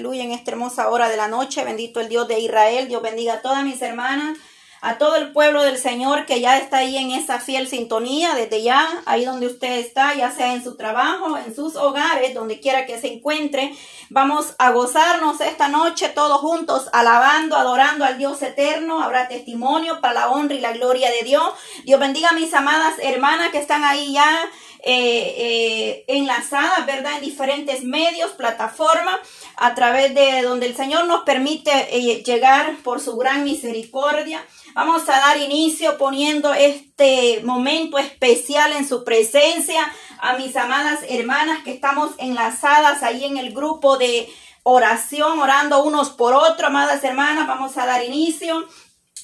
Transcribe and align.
En 0.00 0.32
esta 0.32 0.52
hermosa 0.52 0.88
hora 0.88 1.10
de 1.10 1.18
la 1.18 1.28
noche. 1.28 1.62
Bendito 1.62 2.00
el 2.00 2.08
Dios 2.08 2.26
de 2.26 2.40
Israel. 2.40 2.88
Dios 2.88 3.02
bendiga 3.02 3.34
a 3.34 3.42
todas 3.42 3.62
mis 3.64 3.82
hermanas, 3.82 4.38
a 4.80 4.96
todo 4.96 5.16
el 5.16 5.30
pueblo 5.32 5.62
del 5.62 5.76
Señor 5.76 6.24
que 6.24 6.40
ya 6.40 6.56
está 6.56 6.78
ahí 6.78 6.96
en 6.96 7.10
esa 7.10 7.38
fiel 7.38 7.68
sintonía, 7.68 8.34
desde 8.34 8.62
ya, 8.62 8.88
ahí 9.04 9.26
donde 9.26 9.46
usted 9.46 9.78
está, 9.78 10.14
ya 10.14 10.30
sea 10.30 10.54
en 10.54 10.64
su 10.64 10.74
trabajo, 10.78 11.36
en 11.36 11.54
sus 11.54 11.76
hogares, 11.76 12.32
donde 12.32 12.60
quiera 12.60 12.86
que 12.86 12.98
se 12.98 13.12
encuentre. 13.12 13.76
Vamos 14.08 14.54
a 14.58 14.70
gozarnos 14.70 15.42
esta 15.42 15.68
noche 15.68 16.08
todos 16.08 16.40
juntos, 16.40 16.88
alabando, 16.94 17.56
adorando 17.56 18.06
al 18.06 18.16
Dios 18.16 18.40
eterno. 18.40 19.02
Habrá 19.02 19.28
testimonio 19.28 20.00
para 20.00 20.14
la 20.14 20.30
honra 20.30 20.54
y 20.54 20.60
la 20.60 20.72
gloria 20.72 21.10
de 21.10 21.24
Dios. 21.24 21.52
Dios 21.84 22.00
bendiga 22.00 22.30
a 22.30 22.32
mis 22.32 22.54
amadas 22.54 22.94
hermanas 23.02 23.50
que 23.50 23.58
están 23.58 23.84
ahí 23.84 24.14
ya 24.14 24.50
eh, 24.82 25.34
eh, 25.36 26.04
enlazadas, 26.08 26.86
¿verdad? 26.86 27.16
En 27.16 27.22
diferentes 27.22 27.84
medios, 27.84 28.30
plataformas, 28.32 29.18
a 29.56 29.74
través 29.74 30.14
de 30.14 30.42
donde 30.42 30.66
el 30.66 30.76
Señor 30.76 31.06
nos 31.06 31.22
permite 31.24 31.70
eh, 31.90 32.22
llegar 32.22 32.76
por 32.82 33.00
su 33.00 33.16
gran 33.16 33.44
misericordia. 33.44 34.44
Vamos 34.74 35.08
a 35.08 35.18
dar 35.18 35.36
inicio 35.36 35.98
poniendo 35.98 36.54
este 36.54 37.40
momento 37.44 37.98
especial 37.98 38.72
en 38.72 38.88
su 38.88 39.04
presencia 39.04 39.92
a 40.18 40.34
mis 40.34 40.56
amadas 40.56 41.00
hermanas 41.08 41.62
que 41.62 41.72
estamos 41.72 42.12
enlazadas 42.18 43.02
ahí 43.02 43.24
en 43.24 43.36
el 43.36 43.52
grupo 43.52 43.98
de 43.98 44.28
oración, 44.62 45.40
orando 45.40 45.82
unos 45.82 46.10
por 46.10 46.34
otros, 46.34 46.64
amadas 46.64 47.02
hermanas. 47.04 47.46
Vamos 47.46 47.76
a 47.76 47.86
dar 47.86 48.04
inicio 48.04 48.66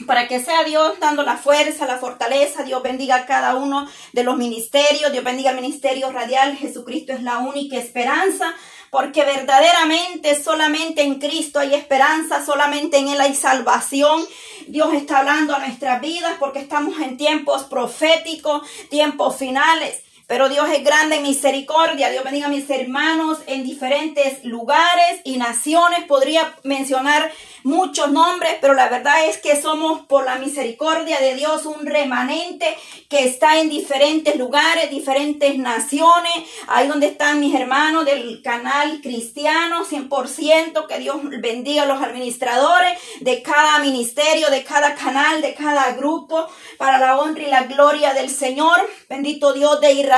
para 0.04 0.28
que 0.28 0.40
sea 0.40 0.64
Dios 0.64 0.98
dando 1.00 1.22
la 1.22 1.36
fuerza, 1.36 1.86
la 1.86 1.98
fortaleza, 1.98 2.64
Dios 2.64 2.82
bendiga 2.82 3.16
a 3.16 3.26
cada 3.26 3.54
uno 3.54 3.88
de 4.12 4.24
los 4.24 4.36
ministerios, 4.36 5.12
Dios 5.12 5.24
bendiga 5.24 5.50
al 5.50 5.56
ministerio 5.56 6.10
radial, 6.10 6.56
Jesucristo 6.56 7.12
es 7.12 7.22
la 7.22 7.38
única 7.38 7.76
esperanza, 7.76 8.54
porque 8.90 9.24
verdaderamente 9.24 10.40
solamente 10.42 11.02
en 11.02 11.18
Cristo 11.18 11.60
hay 11.60 11.74
esperanza, 11.74 12.44
solamente 12.44 12.98
en 12.98 13.08
Él 13.08 13.20
hay 13.20 13.34
salvación. 13.34 14.24
Dios 14.66 14.92
está 14.94 15.18
hablando 15.18 15.54
a 15.54 15.60
nuestras 15.60 16.00
vidas 16.00 16.36
porque 16.38 16.58
estamos 16.58 17.00
en 17.00 17.16
tiempos 17.16 17.64
proféticos, 17.64 18.62
tiempos 18.90 19.36
finales. 19.36 20.02
Pero 20.26 20.48
Dios 20.48 20.68
es 20.70 20.82
grande 20.82 21.16
en 21.16 21.22
misericordia. 21.22 22.10
Dios 22.10 22.24
bendiga 22.24 22.46
a 22.46 22.50
mis 22.50 22.68
hermanos 22.68 23.38
en 23.46 23.62
diferentes 23.62 24.44
lugares 24.44 25.20
y 25.22 25.36
naciones. 25.36 26.04
Podría 26.04 26.56
mencionar 26.64 27.30
muchos 27.62 28.10
nombres, 28.10 28.56
pero 28.60 28.74
la 28.74 28.88
verdad 28.88 29.26
es 29.26 29.38
que 29.38 29.60
somos 29.60 30.04
por 30.06 30.24
la 30.24 30.36
misericordia 30.36 31.20
de 31.20 31.36
Dios 31.36 31.64
un 31.64 31.86
remanente 31.86 32.76
que 33.08 33.24
está 33.24 33.60
en 33.60 33.68
diferentes 33.68 34.36
lugares, 34.36 34.90
diferentes 34.90 35.58
naciones, 35.58 36.32
ahí 36.66 36.88
donde 36.88 37.06
están 37.06 37.38
mis 37.38 37.54
hermanos 37.54 38.04
del 38.04 38.42
canal 38.42 39.00
cristiano, 39.00 39.84
100%, 39.84 40.86
que 40.86 40.98
Dios 40.98 41.16
bendiga 41.40 41.84
a 41.84 41.86
los 41.86 42.02
administradores 42.02 42.98
de 43.20 43.42
cada 43.42 43.78
ministerio, 43.78 44.50
de 44.50 44.64
cada 44.64 44.94
canal, 44.96 45.40
de 45.40 45.54
cada 45.54 45.92
grupo, 45.92 46.48
para 46.78 46.98
la 46.98 47.18
honra 47.18 47.42
y 47.42 47.46
la 47.46 47.64
gloria 47.64 48.12
del 48.12 48.30
Señor. 48.30 48.80
Bendito 49.08 49.52
Dios 49.52 49.80
de 49.80 49.92
Israel, 49.92 50.15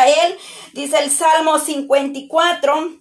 dice 0.73 0.99
el 0.99 1.11
Salmo 1.11 1.59
54. 1.59 2.99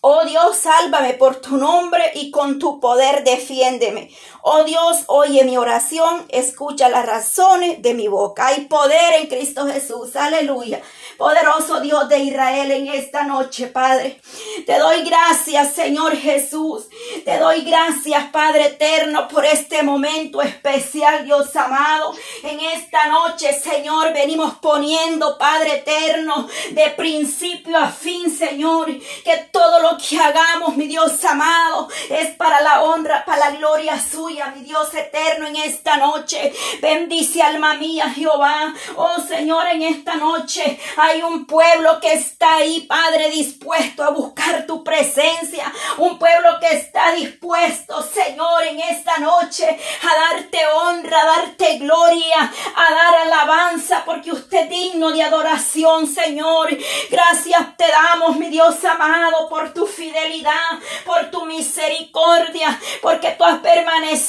Oh 0.00 0.24
Dios, 0.26 0.58
sálvame 0.58 1.14
por 1.14 1.36
tu 1.36 1.56
nombre 1.56 2.12
y 2.14 2.30
con 2.30 2.58
tu 2.58 2.78
poder 2.78 3.24
defiéndeme. 3.24 4.10
Oh 4.46 4.62
Dios, 4.62 5.04
oye 5.06 5.42
mi 5.44 5.56
oración, 5.56 6.26
escucha 6.28 6.90
las 6.90 7.06
razones 7.06 7.80
de 7.80 7.94
mi 7.94 8.08
boca. 8.08 8.48
Hay 8.48 8.66
poder 8.66 9.14
en 9.14 9.26
Cristo 9.26 9.66
Jesús. 9.66 10.14
Aleluya. 10.16 10.82
Poderoso 11.16 11.80
Dios 11.80 12.10
de 12.10 12.18
Israel 12.18 12.70
en 12.70 12.88
esta 12.88 13.22
noche, 13.22 13.68
Padre. 13.68 14.20
Te 14.66 14.78
doy 14.78 15.02
gracias, 15.02 15.72
Señor 15.72 16.14
Jesús. 16.14 16.88
Te 17.24 17.38
doy 17.38 17.62
gracias, 17.62 18.24
Padre 18.32 18.66
eterno, 18.66 19.28
por 19.28 19.46
este 19.46 19.82
momento 19.82 20.42
especial, 20.42 21.24
Dios 21.24 21.56
amado. 21.56 22.14
En 22.42 22.60
esta 22.60 23.06
noche, 23.06 23.50
Señor, 23.58 24.12
venimos 24.12 24.56
poniendo, 24.56 25.38
Padre 25.38 25.76
eterno, 25.76 26.46
de 26.72 26.90
principio 26.90 27.78
a 27.78 27.88
fin, 27.88 28.30
Señor, 28.30 28.88
que 29.24 29.48
todo 29.50 29.80
lo 29.80 29.96
que 29.96 30.18
hagamos, 30.18 30.76
mi 30.76 30.86
Dios 30.86 31.24
amado, 31.24 31.88
es 32.10 32.34
para 32.36 32.60
la 32.60 32.82
honra, 32.82 33.24
para 33.24 33.50
la 33.50 33.56
gloria 33.56 33.98
suya, 33.98 34.33
mi 34.34 34.62
Dios 34.62 34.92
eterno, 34.94 35.46
en 35.46 35.56
esta 35.56 35.96
noche. 35.96 36.52
Bendice 36.80 37.40
alma 37.40 37.74
mía, 37.74 38.10
Jehová. 38.10 38.74
Oh 38.96 39.20
Señor, 39.20 39.66
en 39.68 39.82
esta 39.82 40.16
noche 40.16 40.78
hay 40.96 41.22
un 41.22 41.46
pueblo 41.46 42.00
que 42.00 42.12
está 42.12 42.56
ahí, 42.56 42.80
Padre, 42.82 43.30
dispuesto 43.30 44.02
a 44.02 44.10
buscar 44.10 44.66
tu 44.66 44.82
presencia. 44.82 45.72
Un 45.98 46.18
pueblo 46.18 46.58
que 46.60 46.72
está 46.74 47.12
dispuesto, 47.12 48.02
Señor, 48.02 48.64
en 48.64 48.80
esta 48.80 49.18
noche 49.18 49.66
a 49.68 50.34
darte 50.34 50.58
honra, 50.74 51.22
a 51.22 51.26
darte 51.26 51.78
gloria, 51.78 52.52
a 52.76 52.94
dar 52.94 53.16
alabanza, 53.26 54.02
porque 54.04 54.32
usted 54.32 54.64
es 54.64 54.70
digno 54.70 55.12
de 55.12 55.22
adoración, 55.22 56.06
Señor. 56.06 56.76
Gracias 57.10 57.76
te 57.76 57.86
damos, 57.88 58.36
mi 58.36 58.48
Dios 58.48 58.84
amado, 58.84 59.48
por 59.48 59.72
tu 59.72 59.86
fidelidad, 59.86 60.80
por 61.04 61.30
tu 61.30 61.44
misericordia, 61.46 62.78
porque 63.00 63.32
tú 63.38 63.44
has 63.44 63.58
permanecido 63.58 64.23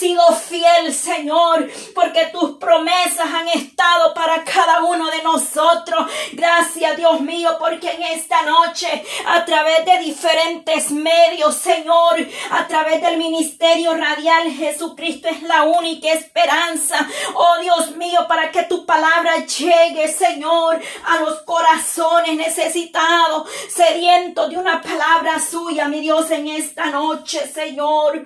fiel, 0.47 0.93
Señor, 0.93 1.69
porque 1.93 2.27
tus 2.27 2.57
promesas 2.57 3.27
han 3.33 3.47
estado 3.49 4.13
para 4.13 4.43
cada 4.43 4.83
uno 4.83 5.09
de 5.09 5.23
nosotros. 5.23 6.09
Gracias, 6.33 6.97
Dios 6.97 7.21
mío, 7.21 7.55
porque 7.59 7.91
en 7.91 8.03
esta 8.03 8.41
noche, 8.43 9.03
a 9.27 9.45
través 9.45 9.85
de 9.85 9.99
diferentes 9.99 10.91
medios, 10.91 11.55
Señor, 11.55 12.15
a 12.51 12.67
través 12.67 13.01
del 13.01 13.17
ministerio 13.17 13.93
radial, 13.95 14.51
Jesucristo 14.51 15.27
es 15.29 15.43
la 15.43 15.63
única 15.63 16.11
esperanza. 16.11 17.07
Oh 17.33 17.57
Dios 17.61 17.95
mío, 17.95 18.25
para 18.27 18.51
que 18.51 18.63
tu 18.63 18.85
palabra 18.85 19.45
llegue, 19.45 20.07
Señor, 20.07 20.79
a 21.05 21.19
los 21.19 21.41
corazones 21.43 22.35
necesitados, 22.35 23.47
sedientos 23.69 24.49
de 24.49 24.57
una 24.57 24.81
palabra 24.81 25.39
suya, 25.39 25.87
mi 25.87 25.99
Dios, 26.01 26.29
en 26.31 26.47
esta 26.47 26.87
noche, 26.87 27.47
Señor. 27.47 28.25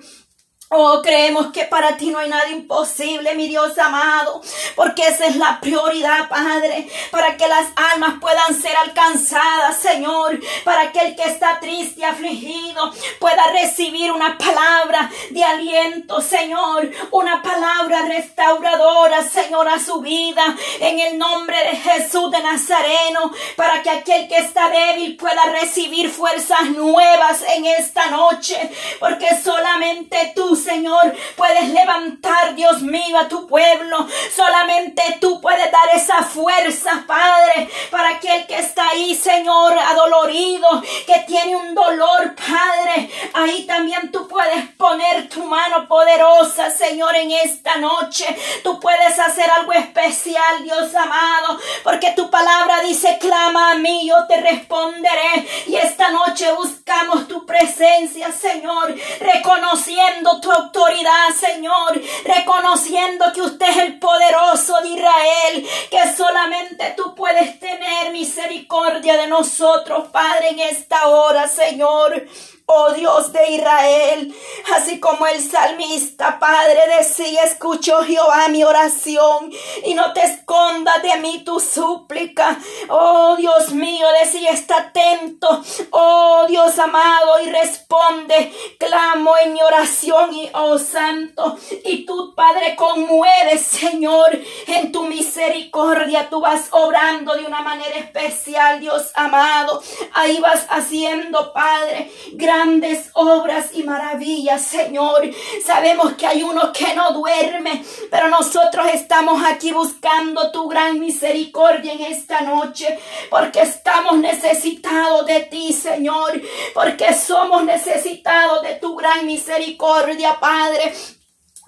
Oh, 0.72 1.02
creemos 1.02 1.48
que 1.50 1.64
para 1.64 1.96
ti 1.96 2.10
no 2.10 2.20
hay 2.20 2.28
nada 2.28 2.48
imposible, 2.48 3.34
mi 3.34 3.48
Dios 3.48 3.76
amado, 3.76 4.40
porque 4.76 5.02
esa 5.02 5.26
es 5.26 5.34
la 5.34 5.58
prioridad, 5.60 6.28
Padre, 6.28 6.88
para 7.10 7.36
que 7.36 7.48
las 7.48 7.66
almas 7.74 8.20
puedan 8.20 8.54
ser 8.54 8.76
alcanzadas, 8.76 9.78
Señor, 9.78 10.38
para 10.62 10.92
que 10.92 11.00
el 11.00 11.16
que 11.16 11.24
está 11.24 11.58
triste, 11.58 12.04
afligido, 12.04 12.92
pueda 13.18 13.42
recibir 13.50 14.12
una 14.12 14.38
palabra 14.38 15.10
de 15.30 15.42
aliento, 15.42 16.20
Señor, 16.20 16.88
una 17.10 17.42
palabra 17.42 18.02
restauradora, 18.02 19.24
Señor, 19.24 19.68
a 19.68 19.80
su 19.80 20.00
vida, 20.00 20.56
en 20.78 21.00
el 21.00 21.18
nombre 21.18 21.56
de 21.64 21.78
Jesús 21.78 22.30
de 22.30 22.44
Nazareno, 22.44 23.32
para 23.56 23.82
que 23.82 23.90
aquel 23.90 24.28
que 24.28 24.36
está 24.36 24.70
débil 24.70 25.16
pueda 25.16 25.46
recibir 25.46 26.10
fuerzas 26.10 26.70
nuevas 26.70 27.42
en 27.56 27.66
esta 27.66 28.06
noche, 28.06 28.70
porque 29.00 29.26
solamente 29.42 30.32
tú, 30.36 30.59
Señor, 30.60 31.14
puedes 31.36 31.68
levantar, 31.68 32.54
Dios 32.54 32.82
mío, 32.82 33.18
a 33.18 33.28
tu 33.28 33.46
pueblo. 33.46 34.06
Solamente 34.34 35.02
tú 35.20 35.40
puedes 35.40 35.70
dar 35.70 35.88
esa 35.94 36.22
fuerza, 36.22 37.04
Padre, 37.06 37.68
para 37.90 38.10
aquel 38.10 38.46
que 38.46 38.58
está 38.58 38.88
ahí, 38.90 39.14
Señor, 39.14 39.76
adolorido, 39.78 40.82
que 41.06 41.24
tiene 41.26 41.56
un 41.56 41.74
dolor, 41.74 42.34
Padre. 42.34 43.10
Ahí 43.32 43.66
también 43.66 44.10
tú 44.12 44.28
puedes 44.28 44.68
poner 44.76 45.28
tu 45.28 45.44
mano 45.44 45.88
poderosa, 45.88 46.70
Señor, 46.70 47.14
en 47.16 47.30
esta 47.32 47.76
noche. 47.76 48.26
Tú 48.62 48.78
puedes 48.80 49.18
hacer 49.18 49.50
algo 49.50 49.72
especial, 49.72 50.62
Dios 50.62 50.94
amado, 50.94 51.58
porque 51.82 52.12
tu 52.12 52.30
palabra 52.30 52.80
dice, 52.80 53.18
clama 53.18 53.72
a 53.72 53.74
mí, 53.76 54.08
yo 54.08 54.26
te 54.26 54.40
responderé. 54.40 55.46
Y 55.66 55.76
esta 55.76 56.10
noche 56.10 56.52
buscamos 56.52 57.28
tu 57.28 57.46
presencia, 57.46 58.30
Señor, 58.32 58.94
reconociendo 59.20 60.40
tu 60.40 60.49
autoridad, 60.52 61.30
Señor, 61.38 62.00
reconociendo 62.24 63.32
que 63.32 63.42
usted 63.42 63.68
es 63.68 63.76
el 63.78 63.98
poderoso 63.98 64.80
de 64.82 64.88
Israel, 64.88 65.68
que 65.90 66.16
solamente 66.16 66.94
tú 66.96 67.14
puedes 67.14 67.58
tener 67.58 68.12
misericordia 68.12 69.16
de 69.16 69.26
nosotros, 69.26 70.08
Padre, 70.08 70.50
en 70.50 70.60
esta 70.60 71.08
hora, 71.08 71.48
Señor. 71.48 72.26
Oh 72.72 72.92
Dios 72.92 73.32
de 73.32 73.50
Israel, 73.50 74.32
así 74.76 75.00
como 75.00 75.26
el 75.26 75.42
salmista, 75.42 76.38
Padre, 76.38 76.78
decía, 76.98 77.42
escucho 77.42 78.00
Jehová 78.04 78.46
mi 78.46 78.62
oración 78.62 79.50
y 79.84 79.94
no 79.94 80.12
te 80.12 80.22
escondas 80.22 81.02
de 81.02 81.16
mí 81.16 81.42
tu 81.44 81.58
súplica. 81.58 82.56
Oh 82.88 83.34
Dios 83.36 83.72
mío, 83.72 84.06
decía, 84.22 84.50
está 84.50 84.82
atento. 84.82 85.60
Oh 85.90 86.39
Dios 86.60 86.78
amado, 86.78 87.40
y 87.42 87.50
responde, 87.50 88.52
clamo 88.78 89.34
en 89.38 89.54
mi 89.54 89.62
oración 89.62 90.34
y 90.34 90.50
oh 90.52 90.78
Santo. 90.78 91.56
Y 91.84 92.04
tú, 92.04 92.34
Padre, 92.34 92.76
conmueves, 92.76 93.62
Señor, 93.62 94.38
en 94.66 94.92
tu 94.92 95.04
misericordia. 95.04 96.28
Tú 96.28 96.40
vas 96.40 96.68
obrando 96.72 97.34
de 97.34 97.46
una 97.46 97.62
manera 97.62 97.96
especial, 97.96 98.78
Dios 98.78 99.10
amado. 99.14 99.82
Ahí 100.12 100.38
vas 100.40 100.66
haciendo, 100.68 101.52
Padre, 101.54 102.10
gran 102.32 102.60
grandes 102.60 103.10
obras 103.14 103.70
y 103.72 103.82
maravillas, 103.84 104.62
Señor. 104.62 105.22
Sabemos 105.64 106.12
que 106.14 106.26
hay 106.26 106.42
uno 106.42 106.72
que 106.72 106.94
no 106.94 107.12
duerme, 107.12 107.82
pero 108.10 108.28
nosotros 108.28 108.86
estamos 108.92 109.42
aquí 109.44 109.72
buscando 109.72 110.50
tu 110.50 110.68
gran 110.68 111.00
misericordia 111.00 111.94
en 111.94 112.02
esta 112.02 112.42
noche, 112.42 112.98
porque 113.30 113.62
estamos 113.62 114.18
necesitados 114.18 115.26
de 115.26 115.40
ti, 115.40 115.72
Señor, 115.72 116.40
porque 116.74 117.14
somos 117.14 117.64
necesitados 117.64 118.62
de 118.62 118.74
tu 118.74 118.96
gran 118.96 119.26
misericordia, 119.26 120.38
Padre 120.40 120.92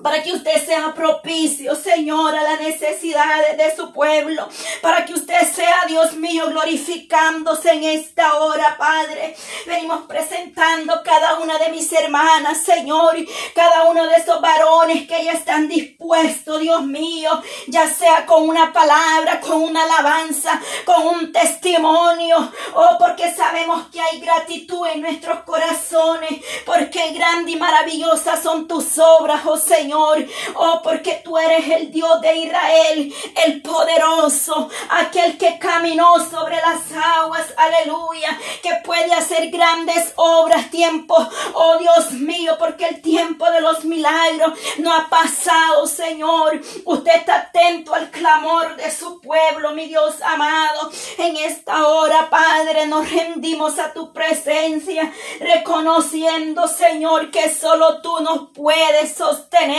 para 0.00 0.22
que 0.22 0.32
usted 0.32 0.64
sea 0.64 0.94
propicio, 0.94 1.74
Señor, 1.74 2.34
a 2.34 2.42
las 2.42 2.60
necesidades 2.60 3.56
de 3.56 3.76
su 3.76 3.92
pueblo, 3.92 4.48
para 4.80 5.04
que 5.04 5.14
usted 5.14 5.40
sea, 5.52 5.84
Dios 5.86 6.14
mío, 6.14 6.46
glorificándose 6.48 7.70
en 7.72 7.84
esta 7.84 8.38
hora, 8.38 8.76
Padre. 8.78 9.36
Venimos 9.66 10.02
presentando 10.06 11.02
cada 11.04 11.38
una 11.38 11.58
de 11.58 11.68
mis 11.70 11.92
hermanas, 11.92 12.62
Señor, 12.64 13.16
cada 13.54 13.84
uno 13.84 14.06
de 14.06 14.16
esos 14.16 14.40
varones 14.40 15.06
que 15.06 15.24
ya 15.24 15.32
están 15.32 15.68
dispuestos, 15.68 16.60
Dios 16.60 16.82
mío, 16.84 17.30
ya 17.68 17.86
sea 17.88 18.26
con 18.26 18.48
una 18.48 18.72
palabra, 18.72 19.40
con 19.40 19.62
una 19.62 19.84
alabanza, 19.84 20.60
con 20.84 21.06
un 21.06 21.32
testimonio, 21.32 22.52
oh, 22.74 22.96
porque 22.98 23.32
sabemos 23.32 23.86
que 23.92 24.00
hay 24.00 24.20
gratitud 24.20 24.86
en 24.86 25.02
nuestros 25.02 25.40
corazones, 25.42 26.42
porque 26.64 27.12
grande 27.12 27.52
y 27.52 27.56
maravillosa 27.56 28.40
son 28.40 28.66
tus 28.66 28.98
obras, 28.98 29.42
oh 29.44 29.56
Señor. 29.56 29.91
Señor. 29.92 30.26
Oh, 30.54 30.80
porque 30.82 31.20
tú 31.22 31.36
eres 31.36 31.68
el 31.68 31.92
Dios 31.92 32.20
de 32.20 32.36
Israel, 32.36 33.14
el 33.44 33.62
poderoso, 33.62 34.70
aquel 34.88 35.36
que 35.36 35.58
caminó 35.58 36.18
sobre 36.18 36.56
las 36.56 36.80
aguas, 36.92 37.46
aleluya, 37.56 38.38
que 38.62 38.70
puede 38.84 39.12
hacer 39.12 39.50
grandes 39.50 40.12
obras, 40.16 40.70
tiempo, 40.70 41.16
oh 41.54 41.76
Dios 41.78 42.12
mío, 42.12 42.56
porque 42.58 42.86
el 42.86 43.02
tiempo 43.02 43.50
de 43.50 43.60
los 43.60 43.84
milagros 43.84 44.58
no 44.78 44.94
ha 44.94 45.08
pasado, 45.08 45.86
Señor. 45.86 46.60
Usted 46.84 47.16
está 47.16 47.36
atento 47.36 47.94
al 47.94 48.10
clamor 48.10 48.76
de 48.76 48.90
su 48.90 49.20
pueblo, 49.20 49.72
mi 49.72 49.88
Dios 49.88 50.22
amado. 50.22 50.90
En 51.18 51.36
esta 51.36 51.86
hora, 51.86 52.30
Padre, 52.30 52.86
nos 52.86 53.10
rendimos 53.10 53.78
a 53.78 53.92
tu 53.92 54.12
presencia, 54.12 55.12
reconociendo, 55.40 56.66
Señor, 56.66 57.30
que 57.30 57.52
solo 57.52 58.00
tú 58.00 58.20
nos 58.20 58.50
puedes 58.54 59.14
sostener 59.14 59.71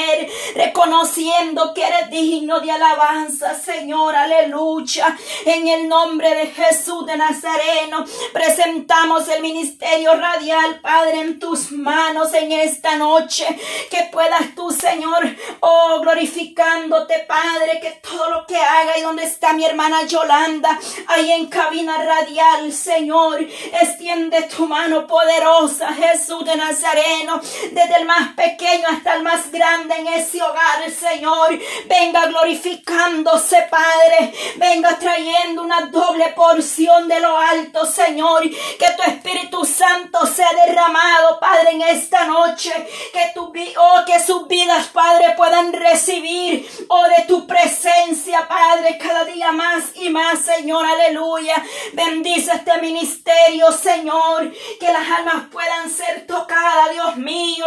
reconociendo 0.56 1.74
que 1.74 1.86
eres 1.86 2.10
digno 2.10 2.60
de 2.60 2.72
alabanza, 2.72 3.56
Señor, 3.56 4.16
aleluya. 4.16 5.18
En 5.46 5.68
el 5.68 5.88
nombre 5.88 6.36
de 6.36 6.48
Jesús 6.48 7.06
de 7.06 7.18
Nazareno, 7.18 8.06
presentamos 8.32 9.28
el 9.30 9.42
ministerio 9.42 10.14
radial, 10.16 10.80
Padre, 10.82 11.22
en 11.22 11.40
tus 11.40 11.72
manos 11.72 12.34
en 12.34 12.52
esta 12.52 12.96
noche. 12.96 13.46
Que 13.90 14.10
puedas 14.12 14.56
tú, 14.56 14.72
Señor, 14.72 15.24
oh, 15.60 16.00
glorificándote, 16.02 17.26
Padre, 17.28 17.80
que 17.82 18.00
todo 18.02 18.30
lo 18.30 18.46
que 18.46 18.58
haga 18.58 18.98
y 18.98 19.02
donde 19.02 19.24
está 19.24 19.54
mi 19.54 19.66
hermana 19.66 20.04
Yolanda, 20.04 20.80
ahí 21.08 21.32
en 21.32 21.48
cabina 21.48 21.98
radial, 22.04 22.72
Señor, 22.72 23.42
extiende 23.82 24.44
tu 24.44 24.68
mano 24.68 25.08
poderosa, 25.08 25.94
Jesús 25.94 26.46
de 26.46 26.56
Nazareno, 26.56 27.40
desde 27.72 27.96
el 27.98 28.06
más 28.06 28.34
pequeño 28.34 28.88
hasta 28.90 29.16
el 29.16 29.24
más 29.24 29.52
grande 29.52 29.83
en 29.92 30.08
ese 30.08 30.42
hogar, 30.42 30.90
Señor. 30.90 31.60
Venga 31.86 32.28
glorificándose, 32.28 33.68
Padre. 33.70 34.34
Venga 34.58 34.98
trayendo 34.98 35.62
una 35.62 35.88
doble 35.88 36.30
porción 36.36 37.08
de 37.08 37.20
lo 37.20 37.38
alto, 37.38 37.86
Señor. 37.86 38.44
Que 38.44 38.92
tu 38.96 39.04
Espíritu 39.04 39.66
Santo 39.66 40.26
sea 40.26 40.50
derramado, 40.66 41.40
Padre, 41.40 41.72
en 41.72 41.82
esta 41.82 42.26
noche. 42.26 42.72
Que 43.12 43.32
tu 43.34 43.54
oh, 43.78 44.06
que 44.06 44.20
sus 44.20 44.48
vidas, 44.48 44.88
Padre, 44.88 45.34
puedan 45.36 45.74
recibir, 45.74 46.68
oh, 46.88 47.08
de 47.08 47.24
tu 47.28 47.46
presencia, 47.46 48.48
Padre, 48.48 48.98
cada 48.98 49.26
día 49.26 49.52
más 49.52 49.96
y 49.96 50.10
más, 50.10 50.40
Señor. 50.40 50.86
Aleluya. 50.86 51.64
Bendice 51.94 52.52
este 52.54 52.82
ministerio, 52.82 53.72
Señor. 53.72 54.52
Que 54.80 54.92
las 54.92 55.10
almas 55.10 55.46
puedan 55.52 55.90
ser 55.90 56.26
tocadas, 56.26 56.92
Dios 56.92 57.18
mío. 57.18 57.66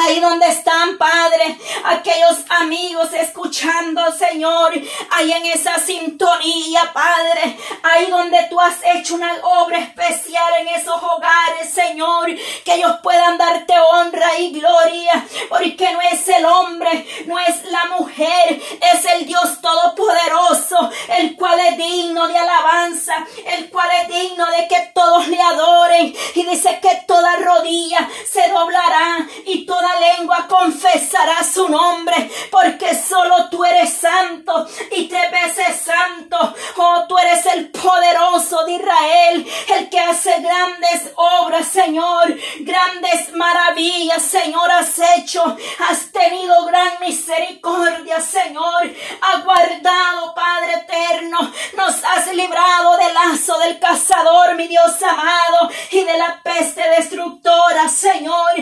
Ahí 0.00 0.20
donde 0.20 0.46
están, 0.46 0.96
Padre, 0.96 1.58
aquellos 1.84 2.38
amigos 2.60 3.12
escuchando, 3.14 4.12
Señor, 4.12 4.72
ahí 5.10 5.32
en 5.32 5.46
esa 5.46 5.76
sintonía, 5.80 6.92
Padre, 6.92 7.58
ahí 7.82 8.06
donde 8.06 8.46
tú 8.48 8.60
has 8.60 8.76
hecho 8.94 9.16
una 9.16 9.32
obra 9.42 9.78
especial 9.78 10.52
en 10.60 10.68
esos 10.68 10.94
hogares, 11.02 11.72
Señor, 11.72 12.28
que 12.64 12.74
ellos 12.74 12.92
puedan 13.02 13.38
darte 13.38 13.74
honra 13.76 14.38
y 14.38 14.52
gloria, 14.52 15.26
porque 15.48 15.92
no 15.92 16.00
es 16.00 16.28
el 16.28 16.44
hombre, 16.44 17.24
no 17.26 17.36
es 17.40 17.64
la 17.64 17.86
mujer, 17.98 18.62
es 18.92 19.04
el 19.16 19.26
Dios 19.26 19.60
Todopoderoso, 19.60 20.90
el 21.18 21.34
cual 21.34 21.58
es 21.58 21.76
digno 21.76 22.28
de 22.28 22.38
alabanza, 22.38 23.26
el 23.46 23.68
cual 23.68 23.88
es 24.02 24.08
digno 24.08 24.46
de 24.46 24.68
que 24.68 24.92
todos 24.94 25.26
le 25.26 25.42
adoren, 25.42 26.14
y 26.36 26.42
dice 26.44 26.78
que 26.80 27.02
toda 27.08 27.34
rodilla 27.36 28.08
se 28.30 28.48
doblará 28.48 29.26
y 29.44 29.66
toda 29.66 29.87
lengua 29.96 30.46
confesará 30.48 31.42
su 31.44 31.68
nombre, 31.68 32.30
porque 32.50 32.94
solo 32.94 33.48
tú 33.50 33.64
eres 33.64 33.92
santo 33.94 34.66
y 34.92 35.08
te 35.08 35.28
veces 35.28 35.80
santo. 35.84 36.54
Oh, 36.76 37.04
tú 37.08 37.18
eres 37.18 37.44
el 37.46 37.70
poderoso 37.70 38.64
de 38.64 38.72
Israel, 38.72 39.46
el 39.76 39.88
que 39.88 40.00
hace 40.00 40.40
grandes 40.40 41.12
obras, 41.16 41.66
Señor, 41.68 42.36
grandes 42.60 43.32
maravillas, 43.34 44.22
Señor, 44.22 44.70
has 44.70 44.98
hecho. 45.16 45.56
Has 45.88 46.10
tenido 46.12 46.64
gran 46.66 47.00
misericordia, 47.00 48.20
Señor. 48.20 48.90
Has 49.20 49.44
guardado, 49.44 50.34
Padre 50.34 50.74
eterno. 50.74 51.38
Nos 51.76 52.04
has 52.04 52.34
librado 52.34 52.96
del 52.96 53.14
lazo 53.14 53.58
del 53.58 53.78
cazador, 53.78 54.54
mi 54.54 54.68
Dios 54.68 55.02
amado, 55.02 55.70
y 55.90 56.04
de 56.04 56.18
la 56.18 56.40
peste 56.42 56.82
destructora, 56.90 57.88
Señor. 57.88 58.52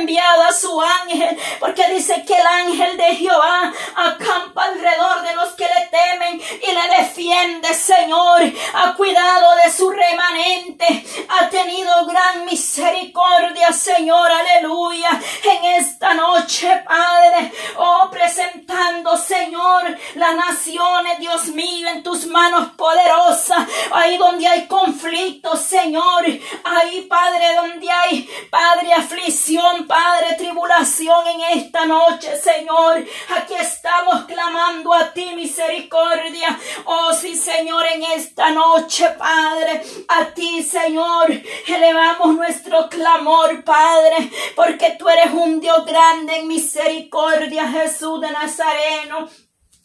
Enviado 0.00 0.42
a 0.44 0.52
su 0.52 0.80
ángel, 0.80 1.38
porque 1.58 1.86
dice 1.88 2.24
que 2.26 2.34
el 2.34 2.46
ángel 2.46 2.96
de 2.96 3.16
Jehová 3.16 3.72
acampa 3.94 4.64
alrededor 4.64 5.22
de 5.22 5.34
los 5.34 5.50
que 5.50 5.64
le 5.64 5.86
temen 5.88 6.40
y 6.40 6.72
le 6.72 6.96
defiende, 6.96 7.74
Señor. 7.74 8.40
Ha 8.72 8.94
cuidado 8.94 9.56
de 9.62 9.70
su 9.70 9.90
remanente, 9.90 11.04
ha 11.28 11.50
tenido 11.50 12.06
gran 12.06 12.46
misericordia, 12.46 13.72
Señor, 13.72 14.30
aleluya. 14.30 15.20
En 15.44 15.64
esta 15.80 16.14
noche, 16.14 16.82
Padre, 16.86 17.52
oh, 17.76 18.08
presentando, 18.10 19.16
Señor, 19.18 19.98
las 20.14 20.34
naciones, 20.34 21.18
Dios 21.18 21.46
mío, 21.48 21.88
en 21.88 22.02
tus 22.02 22.26
manos 22.26 22.70
poderosas, 22.76 23.66
ahí 23.92 24.16
donde 24.16 24.46
hay 24.46 24.66
conflicto, 24.66 25.56
Señor, 25.56 26.24
ahí, 26.64 27.02
Padre, 27.02 27.54
donde 27.54 27.90
hay, 27.90 28.28
Padre, 28.50 28.92
aflicción, 28.92 29.86
Padre, 29.90 30.36
tribulación 30.36 31.26
en 31.26 31.58
esta 31.58 31.84
noche, 31.84 32.36
Señor. 32.36 33.04
Aquí 33.36 33.54
estamos 33.54 34.24
clamando 34.26 34.94
a 34.94 35.12
ti 35.12 35.34
misericordia. 35.34 36.56
Oh 36.84 37.12
sí, 37.12 37.34
Señor, 37.34 37.84
en 37.86 38.04
esta 38.04 38.50
noche, 38.50 39.10
Padre, 39.18 39.82
a 40.06 40.26
ti, 40.26 40.62
Señor, 40.62 41.32
elevamos 41.66 42.36
nuestro 42.36 42.88
clamor, 42.88 43.64
Padre, 43.64 44.30
porque 44.54 44.94
tú 44.96 45.08
eres 45.08 45.32
un 45.32 45.58
Dios 45.58 45.84
grande 45.84 46.36
en 46.36 46.46
misericordia, 46.46 47.66
Jesús 47.66 48.20
de 48.20 48.30
Nazareno. 48.30 49.28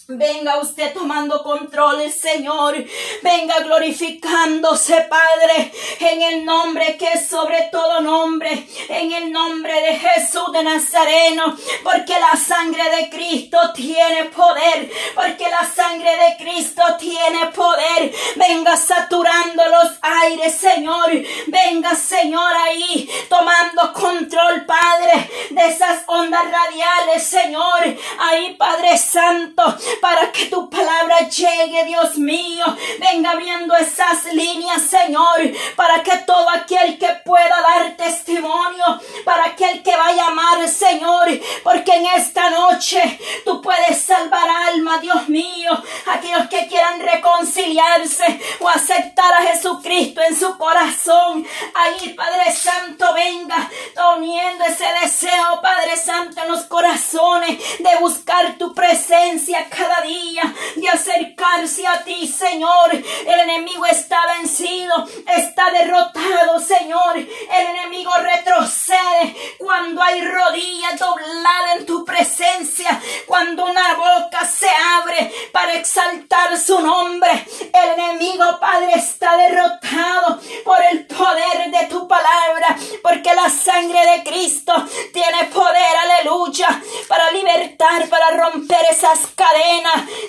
Venga 0.07 0.59
usted 0.59 0.93
tomando 0.93 1.41
control, 1.41 2.11
Señor. 2.11 2.75
Venga 3.23 3.59
glorificándose, 3.61 5.01
Padre, 5.09 5.71
en 5.99 6.21
el 6.21 6.45
nombre 6.45 6.95
que 6.95 7.07
es 7.13 7.27
sobre 7.27 7.69
todo 7.71 8.01
nombre, 8.01 8.67
en 8.87 9.11
el 9.11 9.31
nombre 9.31 9.73
de 9.81 9.95
Jesús 9.95 10.51
de 10.53 10.63
Nazareno, 10.63 11.57
porque 11.83 12.13
la 12.19 12.39
sangre 12.39 12.83
de 12.97 13.09
Cristo 13.09 13.57
tiene 13.73 14.25
poder, 14.25 14.91
porque 15.15 15.49
la 15.49 15.65
sangre 15.65 16.11
de 16.11 16.37
Cristo 16.37 16.83
tiene 16.99 17.47
poder. 17.47 18.13
Venga 18.35 18.77
saturando 18.77 19.63
los 19.69 19.91
aires, 20.03 20.53
Señor. 20.53 21.13
Venga, 21.47 21.95
Señor, 21.95 22.53
ahí 22.55 23.09
tomando 23.27 23.91
control, 23.91 24.67
Padre, 24.67 25.31
de 25.49 25.65
esas 25.65 26.03
ondas 26.05 26.43
radiales, 26.43 27.23
Señor. 27.23 27.97
Ahí, 28.19 28.53
Padre 28.53 28.99
Santo, 28.99 29.75
para 30.01 30.31
que 30.31 30.45
tu 30.45 30.69
palabra 30.69 31.19
llegue, 31.29 31.85
Dios 31.85 32.17
mío. 32.17 32.65
Venga 32.99 33.31
abriendo 33.31 33.75
esas 33.75 34.25
líneas, 34.33 34.81
Señor, 34.81 35.51
para 35.75 36.03
que 36.03 36.17
todo 36.19 36.49
aquel 36.49 36.97
que 36.97 37.07
pueda 37.25 37.61
dar 37.61 37.95
testimonio, 37.97 38.99
para 39.23 39.45
aquel 39.45 39.81
que 39.83 39.95
va 39.95 40.07
a 40.07 40.13
llamar, 40.13 40.67
Señor, 40.67 41.27
porque 41.63 41.93
en 41.93 42.05
esta 42.07 42.49
noche 42.49 43.19
tú 43.43 43.61
puedes 43.61 44.01
salvar 44.01 44.47
alma, 44.69 44.97
Dios 44.99 45.29
mío. 45.29 45.71
Aquellos 46.07 46.47
que 46.47 46.67
quieran 46.67 46.99
reconciliarse 46.99 48.39
o 48.59 48.69
aceptar 48.69 49.33
a 49.33 49.43
Jesucristo 49.43 50.21
en 50.21 50.35
su 50.35 50.57
corazón. 50.57 51.45
Ahí, 51.73 52.13
Padre 52.13 52.51
Santo, 52.51 53.13
venga 53.13 53.69
poniendo 53.95 54.63
ese 54.65 54.85
deseo, 55.01 55.61
Padre 55.61 55.97
Santo, 55.97 56.41
en 56.41 56.51
los 56.51 56.63
corazones 56.63 57.59
de 57.79 57.95
buscar 57.99 58.57
tu 58.57 58.73
presencia 58.73 59.67
cada 59.85 60.01
día, 60.01 60.53
de 60.75 60.89
acercarse 60.89 61.85
a 61.85 62.03
ti, 62.03 62.27
Señor. 62.27 62.93
El 62.93 63.39
enemigo 63.41 63.85
está 63.85 64.19
vencido, 64.37 65.07
está 65.27 65.69
derrotado, 65.71 66.59
Señor. 66.59 67.17
El 67.17 67.67
enemigo 67.67 68.11
retrocede 68.17 69.35
cuando 69.59 70.01
hay 70.01 70.21
rodillas 70.21 70.99
dobladas 70.99 71.77
en 71.77 71.85
tu 71.85 72.03
presencia, 72.03 72.99
cuando 73.25 73.65
una 73.65 73.95
boca 73.95 74.45
se 74.45 74.69
abre 74.99 75.31
para 75.51 75.75
exaltar 75.75 76.57
su 76.57 76.79
nombre. 76.79 77.45
El 77.73 77.99
enemigo, 77.99 78.59
Padre, 78.59 78.93
está 78.95 79.37
derrotado 79.37 80.39
por 80.63 80.81
el 80.91 81.05
poder 81.05 81.71
de 81.71 81.85
tu 81.87 82.07
palabra, 82.07 82.75
porque 83.03 83.33
la 83.33 83.49
sangre 83.49 83.99
de 83.99 84.23
Cristo 84.23 84.73
tiene 85.13 85.45
poder, 85.53 85.95
aleluya, 86.03 86.81
para 87.07 87.31
libertar, 87.31 88.07
para 88.09 88.31
romper 88.31 88.85
esas 88.89 89.27
cadenas, 89.35 89.74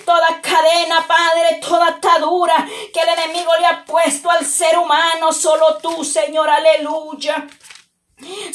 toda 0.05 0.41
cadena, 0.41 1.07
Padre, 1.07 1.61
toda 1.61 1.89
atadura 1.89 2.67
que 2.93 3.01
el 3.01 3.09
enemigo 3.09 3.53
le 3.59 3.67
ha 3.67 3.85
puesto 3.85 4.31
al 4.31 4.45
ser 4.45 4.79
humano, 4.79 5.33
solo 5.33 5.79
tú, 5.79 6.05
Señor, 6.05 6.49
aleluya. 6.49 7.47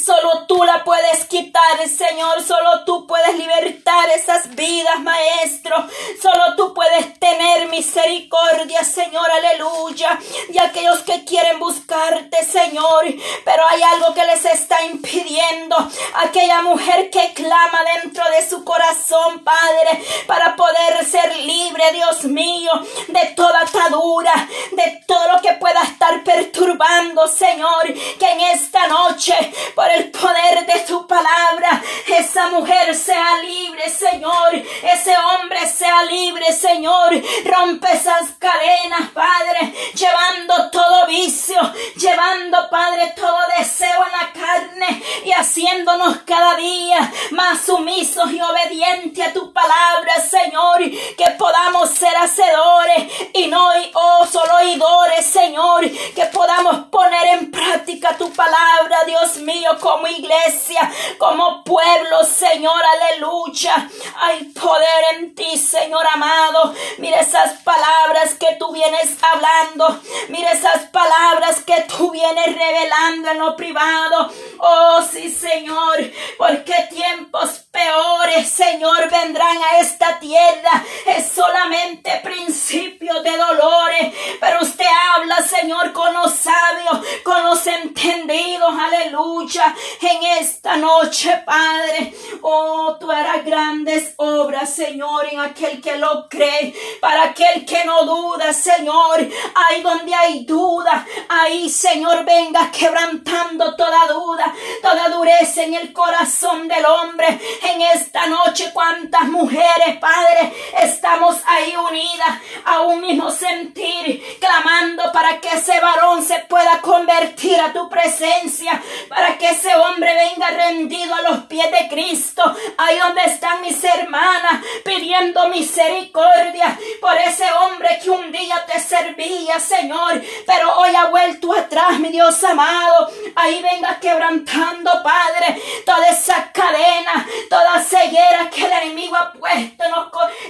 Solo 0.04 0.46
tú 0.48 0.64
la 0.64 0.82
puedes 0.82 1.24
quitar, 1.26 1.88
Señor. 1.88 2.42
Solo 2.42 2.84
tú 2.84 3.06
puedes 3.06 3.38
libertar 3.38 4.10
esas 4.10 4.52
vidas, 4.56 4.98
Maestro. 5.00 5.76
Solo 6.20 6.56
tú 6.56 6.74
puedes 6.74 7.18
tener 7.20 7.68
misericordia, 7.68 8.82
Señor. 8.82 9.24
Aleluya. 9.30 10.18
Y 10.52 10.58
aquellos 10.58 11.00
que 11.00 11.24
quieren 11.24 11.60
buscarte, 11.60 12.44
Señor. 12.44 13.04
Pero 13.44 13.62
hay 13.70 13.82
algo 13.82 14.12
que 14.12 14.24
les 14.24 14.44
está 14.44 14.84
impidiendo. 14.84 15.76
Aquella 16.16 16.62
mujer 16.62 17.08
que 17.10 17.32
clama 17.32 17.78
dentro 18.02 18.24
de 18.30 18.48
su 18.48 18.64
corazón, 18.64 19.44
Padre, 19.44 20.04
para 20.26 20.56
poder 20.56 21.04
ser 21.04 21.36
libre, 21.36 21.92
Dios 21.92 22.24
mío, 22.24 22.72
de 23.06 23.26
toda 23.36 23.60
atadura, 23.60 24.48
de 24.72 25.04
todo 25.06 25.34
lo 25.34 25.40
que 25.40 25.52
pueda 25.52 25.82
estar 25.82 26.24
perturbando, 26.24 27.28
Señor. 27.28 27.94
Que 28.18 28.32
en 28.32 28.40
esta 28.40 28.88
noche 28.88 29.51
por 29.74 29.90
el 29.90 30.10
poder 30.10 30.66
de 30.66 30.80
tu 30.80 31.06
palabra, 31.06 31.82
esa 32.06 32.48
mujer 32.48 32.94
sea 32.94 33.38
libre, 33.42 33.88
Señor, 33.88 34.54
ese 34.54 35.14
hombre 35.16 35.66
sea 35.66 36.02
libre, 36.04 36.52
Señor, 36.52 37.10
rompe 37.44 37.92
esas 37.92 38.30
cadenas, 38.38 39.10
Padre, 39.12 39.74
llevando 39.94 40.70
todo 40.70 41.06
vicio, 41.06 41.60
llevando, 41.96 42.68
Padre, 42.70 43.12
todo 43.16 43.38
deseo 43.58 44.04
en 44.04 44.12
la 44.12 44.32
carne 44.32 45.02
y 45.24 45.32
haciéndonos 45.32 46.18
cada 46.26 46.56
día 46.56 47.12
más 47.30 47.60
sumisos 47.64 48.32
y 48.32 48.40
obedientes 48.40 49.26
a 49.26 49.32
tu 49.32 49.52
palabra, 49.52 50.14
Señor, 50.20 50.80
que 50.80 51.30
podamos 51.38 51.90
ser 51.90 52.14
hacedores 52.16 53.12
y 53.32 53.46
no 53.46 53.72
oh, 53.94 54.26
solo 54.26 54.56
oidores, 54.56 55.26
Señor, 55.26 55.88
que 55.90 56.26
podamos 56.26 56.86
poner 56.90 57.38
en 57.38 57.50
práctica 57.50 58.16
tu 58.16 58.32
palabra, 58.32 59.04
Dios 59.06 59.38
mío, 59.42 59.70
como 59.80 60.06
iglesia, 60.06 60.90
como 61.18 61.62
pueblo, 61.64 62.24
Señor, 62.24 62.82
aleluya. 62.84 63.88
Hay 64.16 64.44
poder 64.44 65.04
en 65.14 65.34
ti, 65.34 65.56
Señor 65.58 66.06
amado. 66.06 66.74
Mira 66.98 67.20
esas 67.20 67.60
palabras 67.62 68.34
que 68.34 68.56
tú 68.58 68.72
vienes 68.72 69.16
hablando. 69.22 70.00
Mira 70.28 70.52
esas 70.52 70.82
palabras 70.90 71.62
que 71.64 71.82
tú 71.82 72.10
vienes 72.10 72.46
revelando 72.56 73.30
en 73.30 73.38
lo 73.38 73.56
privado. 73.56 74.30
Oh, 74.64 75.02
sí, 75.02 75.28
Señor, 75.28 75.98
porque 76.38 76.72
tiempos 76.88 77.64
peores, 77.72 78.48
Señor, 78.48 79.10
vendrán 79.10 79.56
a 79.60 79.80
esta 79.80 80.20
tierra. 80.20 80.84
Es 81.04 81.32
solamente 81.32 82.20
principio 82.22 83.20
de 83.22 83.36
dolores, 83.36 84.14
pero 84.38 84.62
usted 84.62 84.84
habla, 85.16 85.42
Señor, 85.42 85.92
con 85.92 86.12
los 86.14 86.32
sabios, 86.32 87.04
con 87.24 87.42
los 87.42 87.66
entendidos, 87.66 88.72
aleluya. 88.78 89.74
En 90.00 90.22
esta 90.40 90.76
noche, 90.76 91.42
Padre, 91.44 92.14
oh, 92.42 92.96
tú 93.00 93.10
harás 93.10 93.44
grandes 93.44 94.14
obras, 94.18 94.72
Señor, 94.72 95.26
en 95.26 95.40
aquel 95.40 95.80
que 95.80 95.96
lo 95.96 96.28
cree, 96.28 96.72
para 97.00 97.24
aquel 97.24 97.64
que 97.64 97.84
no 97.84 98.04
duda, 98.04 98.52
Señor. 98.52 99.28
Ahí 99.56 99.82
donde 99.82 100.14
hay 100.14 100.44
duda, 100.44 101.04
ahí, 101.28 101.68
Señor, 101.68 102.24
venga 102.24 102.70
quebrantando 102.70 103.74
toda 103.74 104.06
duda, 104.06 104.51
toda 104.80 105.08
dureza 105.08 105.62
en 105.62 105.74
el 105.74 105.92
corazón 105.92 106.68
del 106.68 106.84
hombre. 106.84 107.40
En 107.62 107.82
esta 107.82 108.26
noche, 108.26 108.70
cuántas 108.72 109.24
mujeres, 109.24 109.96
Padre, 110.00 110.52
estamos 110.80 111.36
ahí 111.46 111.74
unidas 111.76 112.40
a 112.64 112.80
un 112.82 113.00
mismo 113.00 113.30
sentir, 113.30 114.38
clamando 114.40 115.10
para 115.12 115.40
que 115.40 115.48
ese 115.48 115.78
varón 115.80 116.22
se 116.22 116.38
pueda 116.40 116.80
convertir 116.80 117.60
a 117.60 117.72
tu 117.72 117.88
presencia, 117.88 118.80
para 119.08 119.36
que 119.38 119.50
ese 119.50 119.74
hombre 119.74 120.12
venga 120.14 120.48
rendido 120.50 121.14
a 121.14 121.22
los 121.22 121.40
pies 121.44 121.70
de 121.70 121.88
Cristo, 121.88 122.42
ahí 122.76 122.98
donde 122.98 123.22
están 123.22 123.60
mis 123.60 123.82
hermanas, 123.82 124.64
pidiendo 124.84 125.48
misericordia 125.48 126.78
por 127.00 127.16
ese 127.16 127.44
hombre 127.52 127.98
que 128.02 128.10
un 128.10 128.30
día 128.32 128.64
te 128.66 128.78
servía, 128.80 129.58
Señor, 129.60 130.22
pero 130.46 130.78
hoy 130.78 130.94
ha 130.94 131.06
vuelto 131.06 131.52
atrás, 131.52 131.98
mi 131.98 132.10
Dios 132.10 132.42
amado, 132.44 133.10
ahí 133.42 133.62
venga 133.62 133.98
quebrantando, 134.00 134.90
Padre, 135.02 135.60
toda 135.84 136.08
esa 136.08 136.50
cadena, 136.52 137.26
toda 137.48 137.82
ceguera 137.82 138.48
que 138.50 138.64
el 138.64 138.72
enemigo 138.72 139.16
ha 139.16 139.32
puesto 139.32 139.84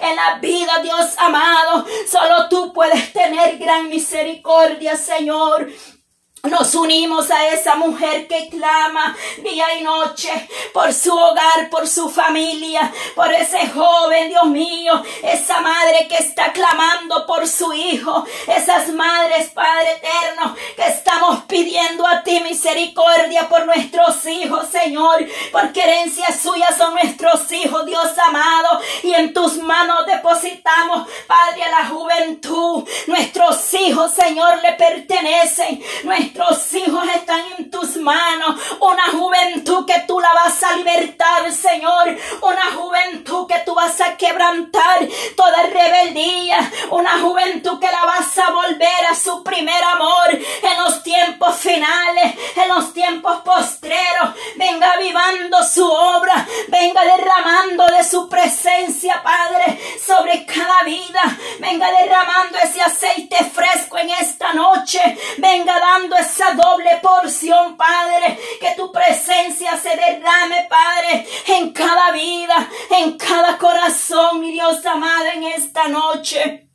en 0.01 0.17
la 0.17 0.39
vida, 0.41 0.79
Dios 0.83 1.15
amado, 1.19 1.87
solo 2.09 2.49
tú 2.49 2.73
puedes 2.73 3.13
tener 3.13 3.59
gran 3.59 3.89
misericordia, 3.89 4.97
Señor. 4.97 5.69
Nos 6.51 6.75
unimos 6.75 7.31
a 7.31 7.51
esa 7.51 7.77
mujer 7.77 8.27
que 8.27 8.49
clama 8.49 9.17
día 9.45 9.79
y 9.79 9.85
noche 9.85 10.29
por 10.73 10.93
su 10.93 11.17
hogar, 11.17 11.71
por 11.71 11.87
su 11.87 12.11
familia, 12.11 12.93
por 13.15 13.33
ese 13.33 13.69
joven, 13.69 14.29
Dios 14.29 14.47
mío, 14.47 15.05
esa 15.23 15.61
madre 15.61 16.09
que 16.09 16.17
está 16.17 16.53
clamando 16.53 17.27
por 17.29 17.47
su 17.47 17.73
hijo, 17.73 18.27
esas 18.49 18.89
madres, 18.89 19.51
Padre 19.51 19.93
eterno, 19.93 20.57
que 20.75 20.89
estamos 20.89 21.45
pidiendo 21.45 22.05
a 22.09 22.25
ti 22.25 22.41
misericordia 22.41 23.49
por 23.49 23.65
nuestros 23.65 24.27
hijos, 24.27 24.67
Señor, 24.67 25.25
porque 25.53 25.81
herencia 25.81 26.27
suya 26.37 26.77
son 26.77 26.95
nuestros 26.95 27.53
hijos, 27.53 27.87
Dios 27.87 28.19
amado, 28.19 28.81
y 29.05 29.15
en 29.15 29.33
tus 29.33 29.59
manos 29.59 30.07
depositamos, 30.07 31.09
Padre, 31.29 31.63
a 31.63 31.83
la 31.83 31.89
juventud. 31.89 32.85
Nuestros 33.07 33.75
hijos, 33.75 34.11
Señor, 34.13 34.61
le 34.61 34.73
pertenecen. 34.73 35.81
Nuestros 36.03 36.32
hijos 36.75 37.05
están 37.15 37.43
en 37.59 37.71
tus 37.71 37.97
manos. 37.97 38.61
Una 38.81 39.05
juventud 39.13 39.87
que 39.87 40.01
tú 40.07 40.19
la 40.21 40.33
vas 40.33 40.63
a 40.63 40.77
libertar, 40.77 41.53
Señor. 41.53 42.17
Una 42.41 42.73
juventud 42.77 43.47
que 43.47 43.61
tú 43.65 43.75
vas 43.75 44.01
a 44.01 44.17
quebrantar 44.17 45.07
toda 45.37 45.63
rebeldía. 45.63 46.71
Una 46.91 47.19
juventud 47.21 47.79
que 47.79 47.91
la 47.91 48.05
vas 48.05 48.39
a 48.39 48.51
volver 48.51 49.07
a 49.11 49.15
su 49.15 49.43
primer 49.43 49.83
amor 49.83 50.31
en 50.31 50.85
los 50.85 51.03
tiempos 51.03 51.57
finales, 51.57 52.35
en 52.57 52.69
los 52.69 52.93
tiempos 52.93 53.41
postreros. 53.41 54.31
Venga 54.57 54.93
avivando 54.93 55.63
su 55.65 55.87
obra. 55.87 56.47
Venga 56.69 57.03
derramando 57.05 57.87
de 57.87 58.05
su 58.05 58.29
presencia, 58.29 59.23
Padre, 59.23 59.79
sobre 60.05 60.45
cada 60.47 60.83
vida. 60.85 61.39
Venga 61.59 61.91
derramando 61.91 62.59
ese 62.59 62.81
aceite 62.81 63.37
fresco 63.45 63.99
en 63.99 64.11
esta 64.11 64.53
noche. 64.53 65.01
Venga 65.39 65.79
dando 65.79 66.17
esa 66.23 66.55
doble 66.55 66.99
porción, 67.03 67.77
Padre. 67.77 68.39
Que 68.61 68.75
tu 68.77 68.91
presencia 68.91 69.77
se 69.77 69.91
derrame, 69.91 70.67
Padre, 70.69 71.27
en 71.49 71.73
cada 71.73 72.11
vida, 72.13 72.69
en 72.91 73.19
cada 73.19 73.59
corazón, 73.59 74.41
mi 74.41 74.53
Dios 74.53 74.85
amado, 74.87 75.27
en 75.35 75.45
esta 75.45 75.89
noche. 75.89 76.72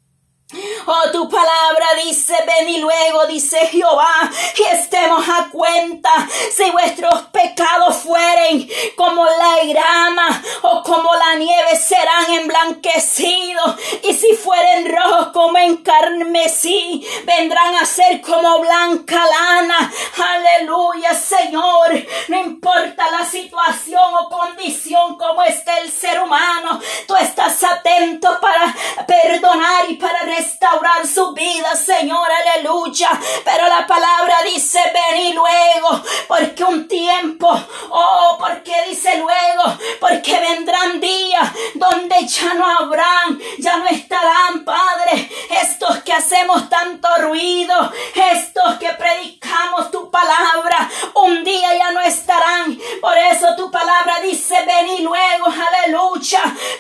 Oh, 0.50 1.12
tu 1.12 1.28
palabra 1.28 1.88
dice, 2.06 2.34
ven 2.46 2.70
y 2.70 2.78
luego, 2.78 3.26
dice 3.26 3.58
Jehová, 3.68 4.32
y 4.58 4.64
estemos 4.76 5.28
a 5.28 5.50
cuenta 5.50 6.10
si 6.56 6.72
vuestros 6.72 7.24
pecados 7.34 7.98
fueren 7.98 8.66
como 8.96 9.26
la 9.26 9.66
grama 9.66 10.42
o 10.62 10.82
como 10.84 11.14
la 11.16 11.36
nieve 11.36 11.76
serán 11.76 12.32
emblanquecidos 12.32 13.76
y 14.04 14.14
si 14.14 14.36
fueren 14.36 14.90
rojos 14.90 15.28
como 15.34 15.58
en 15.58 15.78
carmesí 15.78 17.06
vendrán 17.26 17.76
a 17.76 17.86
ser 17.86 18.22
como 18.22 18.60
blanca 18.60 19.22
lana. 19.26 19.92
Aleluya, 20.18 21.14
Señor. 21.14 21.90
No 22.30 22.40
importa 22.40 23.12
la 23.12 23.26
situación 23.26 24.14
o 24.22 24.30
condición 24.30 25.18
como 25.18 25.44
esté 25.44 25.72
el 25.82 25.92
ser 25.92 26.22
humano, 26.22 26.80
tú 27.06 27.18
estás 27.18 27.62
atento 27.66 28.30
para 28.40 28.74
perdonar 29.06 29.90
y 29.90 29.96
para 29.96 30.24
restaurar 30.38 31.06
su 31.08 31.34
vida, 31.34 31.76
Señor, 31.76 32.28
aleluya. 32.32 33.10
Pero 33.44 33.68
la 33.68 33.86
palabra 33.88 34.36
dice, 34.46 34.80
ven 34.94 35.22
y 35.22 35.34
luego, 35.34 36.02
porque 36.28 36.64
un 36.64 36.88
tiempo, 36.88 37.50
oh, 37.90 38.38
porque 38.40 38.74
dice 38.90 39.18
luego, 39.18 39.78
porque 40.00 40.40
vendrán 40.40 41.00
días 41.00 41.50
donde 41.76 42.28
ya 42.28 42.54
no 42.54 42.66
habrán, 42.66 43.40
ya 43.58 43.78
no 43.78 43.88
estarán, 43.88 44.64
Padre, 44.64 45.30
estos 45.62 45.98
que 46.04 46.14
hacemos 46.14 46.70
tanto 46.70 47.08
ruido, 47.20 47.92
estos 48.32 48.76
que 48.76 48.90
predicamos 48.90 49.92
tu 49.92 50.10
palabra, 50.12 50.90
un 51.16 51.44
día 51.44 51.78
ya 51.78 51.92
no 51.92 52.02
estarán. 52.02 52.78
Por 53.02 53.18
eso 53.18 53.56
tu 53.56 53.72
palabra 53.72 54.20
dice, 54.22 54.56
ven 54.66 54.88
y 54.88 55.02
luego, 55.02 55.46
aleluya, 55.48 55.77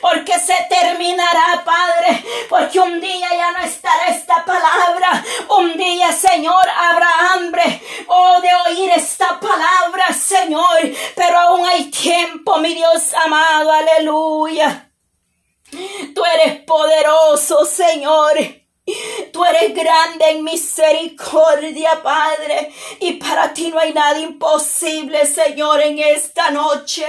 porque 0.01 0.39
se 0.39 0.55
terminará, 0.69 1.63
Padre, 1.63 2.23
porque 2.49 2.79
un 2.79 2.99
día 2.99 3.29
ya 3.29 3.51
no 3.51 3.59
estará 3.59 4.07
esta 4.07 4.43
palabra. 4.45 5.23
Un 5.57 5.77
día, 5.77 6.11
Señor, 6.11 6.69
habrá 6.69 7.09
hambre, 7.33 7.81
oh, 8.07 8.39
de 8.41 8.49
oír 8.69 8.91
esta 8.95 9.39
palabra, 9.39 10.13
Señor, 10.13 10.79
pero 11.15 11.37
aún 11.37 11.65
hay 11.65 11.85
tiempo, 11.85 12.57
mi 12.57 12.73
Dios 12.73 13.13
amado, 13.13 13.71
aleluya. 13.71 14.91
Tú 16.15 16.23
eres 16.33 16.61
poderoso, 16.63 17.65
Señor. 17.65 18.66
Tú 19.33 19.43
eres 19.43 19.73
grande 19.73 20.29
en 20.29 20.45
misericordia, 20.45 22.01
Padre, 22.01 22.71
y 23.01 23.13
para 23.13 23.53
ti 23.53 23.69
no 23.69 23.79
hay 23.79 23.91
nada 23.91 24.17
imposible, 24.17 25.25
Señor, 25.25 25.81
en 25.81 25.99
esta 25.99 26.51
noche, 26.51 27.05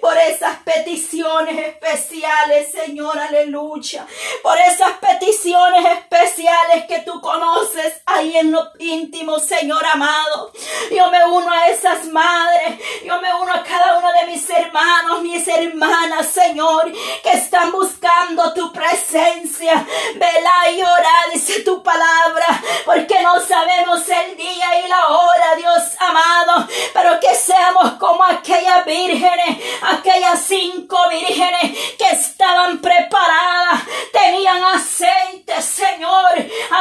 por 0.00 0.16
esas 0.16 0.56
peticiones 0.60 1.66
especiales, 1.66 2.70
Señor, 2.72 3.18
aleluya, 3.18 4.06
por 4.42 4.56
esas 4.58 4.92
peticiones 4.92 5.98
especiales 5.98 6.86
que 6.88 7.00
tú 7.00 7.20
conoces 7.20 8.00
ahí 8.06 8.34
en 8.38 8.50
lo 8.50 8.70
íntimo, 8.78 9.38
Señor 9.38 9.84
amado. 9.84 10.50
Yo 10.90 11.10
me 11.10 11.22
uno 11.26 11.50
a 11.50 11.68
esas 11.68 12.06
madres, 12.06 12.78
yo 13.04 13.20
me 13.20 13.28
uno 13.34 13.52
a 13.52 13.62
cada 13.62 13.98
uno 13.98 14.10
de 14.12 14.28
mis 14.28 14.48
hermanos, 14.48 15.20
mis 15.20 15.46
hermanas, 15.46 16.26
Señor, 16.26 16.90
que 17.22 17.32
están 17.32 17.70
buscando 17.70 18.54
tu 18.54 18.72
presencia, 18.72 19.86
vela 20.14 20.70
y 20.70 20.80
orar 20.80 21.17
dice 21.32 21.60
tu 21.60 21.82
palabra, 21.82 22.62
porque 22.84 23.20
no 23.22 23.40
sabemos 23.40 24.00
el 24.08 24.36
día 24.36 24.84
y 24.84 24.88
la 24.88 25.06
hora, 25.08 25.56
Dios 25.56 25.82
amado, 25.98 26.68
pero 26.92 27.20
que 27.20 27.34
seamos 27.34 27.92
como 27.94 28.24
aquellas 28.24 28.84
vírgenes, 28.84 29.58
aquellas 29.82 30.40
cinco 30.40 30.96
vírgenes 31.10 31.76
que 31.96 32.08
estaban 32.12 32.78
preparadas, 32.78 33.82
tenían 34.12 34.62
aceite, 34.64 35.60
Señor, 35.60 36.30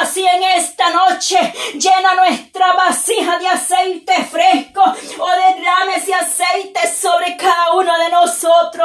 así 0.01 0.25
en 0.25 0.43
esta 0.43 0.89
noche 0.89 1.37
llena 1.73 2.13
nuestra 2.15 2.73
vasija 2.73 3.37
de 3.37 3.47
aceite 3.47 4.13
fresco 4.29 4.83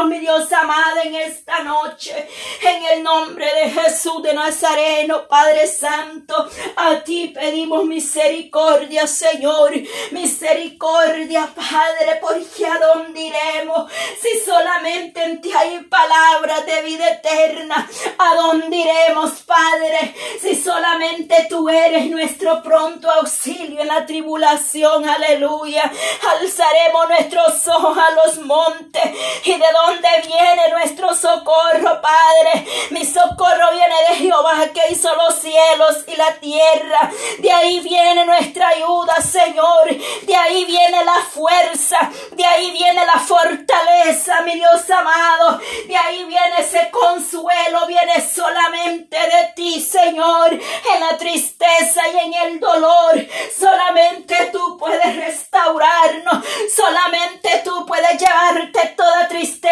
mi 0.04 0.18
Dios 0.18 0.50
amado, 0.52 1.00
en 1.04 1.14
esta 1.14 1.62
noche, 1.62 2.28
en 2.60 2.84
el 2.86 3.02
nombre 3.02 3.46
de 3.46 3.70
Jesús 3.70 4.22
de 4.22 4.34
Nazareno, 4.34 5.28
Padre. 5.28 5.42
Padre 5.52 5.66
Santo, 5.66 6.48
a 6.76 7.00
ti 7.04 7.28
pedimos 7.34 7.84
misericordia, 7.84 9.06
Señor, 9.06 9.72
misericordia, 10.12 11.52
Padre, 11.54 12.18
porque 12.20 12.64
a 12.64 12.78
dónde 12.78 13.20
iremos 13.20 13.90
si 14.18 14.38
solamente 14.38 15.22
en 15.22 15.40
ti 15.42 15.52
hay 15.52 15.80
palabras 15.80 16.64
de 16.64 16.82
vida 16.82 17.06
eterna. 17.08 17.86
¿A 18.18 18.34
dónde 18.36 18.76
iremos, 18.76 19.42
Padre, 19.42 20.14
si 20.40 20.54
solamente 20.54 21.48
tú 21.50 21.68
eres 21.68 22.06
nuestro 22.06 22.62
pronto 22.62 23.10
auxilio 23.10 23.82
en 23.82 23.88
la 23.88 24.06
tribulación? 24.06 25.06
Aleluya. 25.06 25.90
Alzaremos 26.30 27.08
nuestros 27.08 27.68
ojos 27.68 27.98
a 27.98 28.10
los 28.12 28.38
montes 28.46 29.02
y 29.44 29.50
de 29.50 29.66
dónde 29.86 29.91
viene 30.00 30.68
nuestro 30.70 31.14
socorro, 31.14 32.00
Padre. 32.00 32.66
Mi 32.90 33.04
socorro 33.04 33.70
viene 33.72 33.94
de 34.08 34.16
Jehová 34.16 34.68
que 34.72 34.92
hizo 34.92 35.08
los 35.16 35.34
cielos 35.34 36.04
y 36.06 36.16
la 36.16 36.34
tierra. 36.34 37.10
De 37.38 37.52
ahí 37.52 37.80
viene 37.80 38.24
nuestra 38.24 38.68
ayuda, 38.68 39.16
Señor. 39.20 39.94
De 40.22 40.36
ahí 40.36 40.64
viene 40.64 41.04
la 41.04 41.22
fuerza. 41.30 42.10
De 42.32 42.44
ahí 42.44 42.70
viene 42.70 43.04
la 43.04 43.18
fortaleza, 43.20 44.40
mi 44.42 44.54
Dios 44.54 44.88
amado. 44.90 45.60
De 45.86 45.96
ahí 45.96 46.24
viene 46.24 46.60
ese 46.60 46.90
consuelo. 46.90 47.86
Viene 47.86 48.20
solamente 48.20 49.16
de 49.16 49.52
ti, 49.54 49.80
Señor. 49.80 50.52
En 50.52 51.00
la 51.00 51.16
tristeza 51.16 52.02
y 52.08 52.18
en 52.26 52.34
el 52.34 52.60
dolor. 52.60 53.26
Solamente 53.58 54.50
tú 54.52 54.76
puedes 54.78 55.16
restaurarnos. 55.16 56.44
Solamente 56.74 57.62
tú 57.64 57.84
puedes 57.86 58.18
llevarte 58.18 58.94
toda 58.96 59.28
tristeza. 59.28 59.71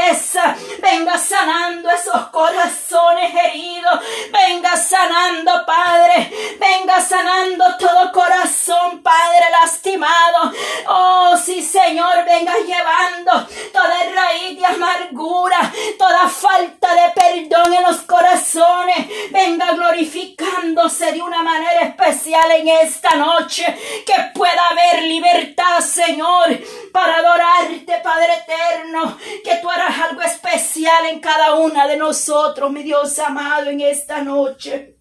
Venga 0.80 1.18
sanando 1.18 1.90
esos 1.90 2.28
corazones 2.28 3.34
heridos. 3.34 4.00
Venga 4.32 4.76
sanando 4.76 5.64
Padre. 5.66 6.30
Venga 6.58 7.00
sanando 7.00 7.64
todo 7.78 8.10
corazón, 8.12 9.02
Padre, 9.02 9.50
lastimado. 9.50 10.52
Oh, 10.88 11.36
sí, 11.36 11.62
Señor, 11.62 12.24
venga 12.24 12.54
llevando 12.58 13.46
toda 13.72 14.00
raíz 14.14 14.58
de 14.58 14.66
amargura, 14.66 15.72
toda 15.98 16.28
falta 16.28 16.94
de 16.94 17.10
perdón 17.10 17.74
en 17.74 17.82
los 17.82 17.98
corazones. 18.02 19.06
Venga 19.30 19.72
glorificándose 19.72 21.12
de 21.12 21.22
una 21.22 21.42
manera 21.42 21.82
especial 21.82 22.50
en 22.52 22.68
esta 22.68 23.14
noche. 23.16 23.64
Que 24.06 24.14
pueda 24.34 24.68
haber 24.70 25.02
libertad, 25.02 25.80
Señor, 25.80 26.58
para 26.92 27.16
adorarte, 27.16 28.00
Padre 28.02 28.34
eterno. 28.34 29.18
Que 29.44 29.56
tú 29.56 29.70
harás 29.70 29.98
algo 29.98 30.22
especial 30.22 31.06
en 31.06 31.20
cada 31.20 31.54
una 31.54 31.86
de 31.86 31.96
nosotros, 32.11 32.73
mi 32.73 32.83
Dios 32.83 33.20
amado, 33.20 33.70
en 33.70 33.81
esta 33.81 34.25
noche. 34.25 34.99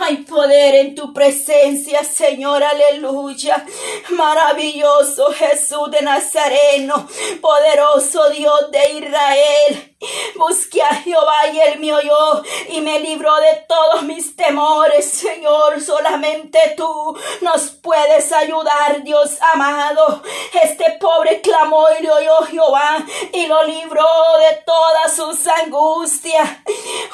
Hay 0.00 0.16
poder 0.18 0.74
en 0.74 0.94
tu 0.96 1.12
presencia, 1.12 2.02
Señor, 2.02 2.62
aleluya. 2.64 3.64
Maravilloso 4.10 5.32
Jesús 5.32 5.90
de 5.92 6.02
Nazareno, 6.02 7.08
poderoso 7.40 8.30
Dios 8.30 8.70
de 8.72 8.92
Israel. 8.98 9.90
Busqué 10.34 10.82
a 10.82 10.94
Jehová 10.96 11.46
y 11.52 11.60
él 11.60 11.78
me 11.78 11.94
oyó 11.94 12.42
y 12.68 12.80
me 12.80 12.98
libró 13.00 13.34
de 13.36 13.64
todos 13.68 14.02
mis 14.02 14.34
temores, 14.34 15.08
Señor. 15.08 15.80
Solamente 15.80 16.58
tú 16.76 17.16
nos 17.40 17.70
puedes 17.70 18.32
ayudar, 18.32 19.02
Dios 19.04 19.38
amado. 19.54 20.22
Este 20.62 20.98
pobre 21.00 21.40
clamó 21.40 21.86
y 21.98 22.02
le 22.02 22.10
oyó 22.10 22.42
Jehová 22.50 23.06
y 23.32 23.46
lo 23.46 23.62
libró 23.64 24.06
de 24.50 24.56
todas 24.66 25.14
sus 25.14 25.46
angustias. 25.46 26.50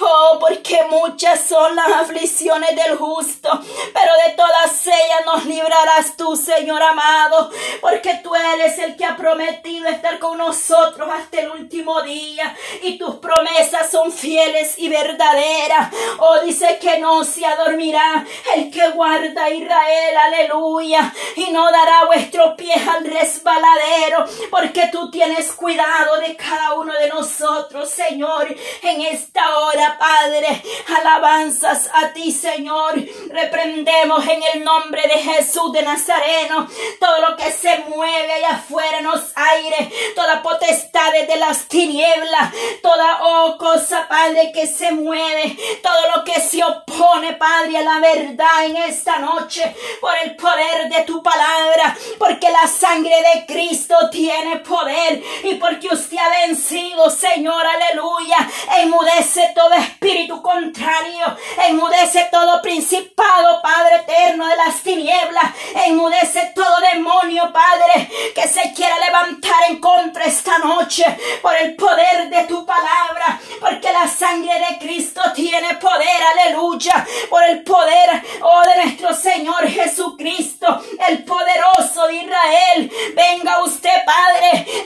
Oh, 0.01 0.39
porque 0.41 0.83
muchas 0.91 1.45
son 1.45 1.77
las 1.77 1.93
aflicciones 1.93 2.30
del 2.39 2.97
justo, 2.97 3.51
pero 3.93 4.13
de 4.27 4.33
todas 4.35 4.87
ellas 4.87 5.27
nos 5.27 5.45
librarás 5.45 6.17
tú, 6.17 6.37
Señor 6.37 6.83
amado, 6.83 7.51
porque 7.81 8.21
tú 8.23 8.35
eres 8.35 8.79
el 8.79 8.97
que 8.97 9.05
ha 9.05 9.17
prometido 9.17 9.89
estar 9.89 10.19
con 10.19 10.39
nosotros 10.39 11.09
hasta 11.13 11.41
el 11.41 11.51
último 11.51 12.01
día 12.03 12.57
y 12.83 12.99
tus 12.99 13.17
promesas 13.17 13.91
son 13.91 14.13
fieles 14.13 14.79
y 14.79 14.89
verdaderas. 14.89 15.93
Oh, 16.19 16.41
dice 16.41 16.79
que 16.81 16.99
no 16.99 17.25
se 17.25 17.45
adormirá 17.45 18.25
el 18.55 18.71
que 18.71 18.89
guarda 18.91 19.45
a 19.45 19.51
Israel, 19.51 20.17
aleluya, 20.17 21.13
y 21.37 21.51
no 21.51 21.71
dará 21.71 22.07
vuestro 22.07 22.57
pie 22.57 22.75
al 22.75 23.05
resbaladero, 23.05 24.25
porque 24.51 24.89
tú 24.93 25.11
tienes 25.11 25.53
cuidado 25.53 26.21
de 26.21 26.37
cada 26.37 26.75
uno 26.75 26.93
de 26.95 27.09
nosotros, 27.09 27.91
Señor, 27.91 28.55
en 28.83 29.01
esta 29.03 29.59
hora, 29.59 29.99
Padre. 29.99 30.63
Alabanzas 30.97 31.91
a 31.93 32.13
ti, 32.13 32.20
Señor. 32.29 32.95
Reprendemos 33.31 34.27
en 34.27 34.43
el 34.53 34.65
nombre 34.65 35.03
de 35.03 35.19
Jesús 35.19 35.73
de 35.73 35.83
Nazareno 35.83 36.69
todo 36.99 37.31
lo 37.31 37.37
que 37.37 37.51
se 37.51 37.79
mueve 37.89 38.33
allá 38.33 38.51
afuera 38.51 38.99
en 38.99 39.05
los 39.05 39.23
aires, 39.35 39.89
toda 40.15 40.43
potestad 40.43 41.13
de 41.13 41.37
las 41.37 41.67
tinieblas, 41.69 42.53
toda 42.83 43.21
oh, 43.23 43.57
cosa, 43.57 44.07
Padre, 44.09 44.53
que 44.53 44.67
se 44.67 44.93
mueve, 44.93 45.57
todo 45.83 46.17
lo 46.17 46.25
que 46.25 46.41
se 46.41 46.63
opone, 46.63 47.35
Padre, 47.35 47.79
a 47.79 47.83
la 47.83 48.01
verdad 48.01 48.65
en 48.65 48.77
esta 48.77 49.19
noche, 49.19 49.75
por 50.01 50.13
el 50.23 50.37
poder 50.37 50.89
de 50.89 51.03
tu 51.05 51.23
palabra, 51.23 51.97
porque 52.19 52.51
la 52.51 52.67
sangre 52.67 53.17
de 53.35 53.47
Cristo 53.47 53.97
tiene 54.11 54.57
poder 54.57 55.23
y 55.45 55.55
porque 55.55 55.89
usted 55.93 56.19
ha 56.19 56.47
vencido, 56.47 57.09
Señor, 57.11 57.65
aleluya, 57.67 58.49
enmudece 58.79 59.53
todo 59.55 59.73
espíritu 59.75 60.43
contrario, 60.43 61.37
enmudece 61.69 62.10
todo 62.31 62.61
principado, 62.61 63.63
Padre 63.63 63.97
eterno 63.97 64.47
de 64.49 64.57
las 64.57 64.83
tinieblas, 64.83 65.45
enmudece 65.87 66.53
todo 66.55 66.81
demonio, 66.93 67.53
Padre, 67.53 68.11
que 68.35 68.49
se 68.49 68.73
quiera 68.75 68.99
levantar 68.99 69.55
en 69.69 69.81
contra 69.81 70.25
esta 70.25 70.59
noche 70.59 71.05
por 71.41 71.55
el 71.57 71.77
poder 71.77 72.29
de 72.29 72.45
tu 72.45 72.67
palabra, 72.67 73.41
porque 73.61 73.93
la 73.93 74.09
sangre 74.09 74.53
de 74.59 74.79
Cristo 74.79 75.23
tiene 75.35 75.75
poder, 75.75 76.21
aleluya, 76.35 77.07
por 77.29 77.45
el 77.45 77.63
poder, 77.63 78.23
oh, 78.43 78.63
de 78.63 78.85
nuestro 78.85 79.15
Señor 79.15 79.69
Jesucristo, 79.69 80.83
el 81.09 81.25
poderoso 81.25 82.09
de 82.09 82.17
Israel. 82.17 82.93
Venga 83.15 83.63
usted, 83.63 84.05
Padre, 84.05 84.80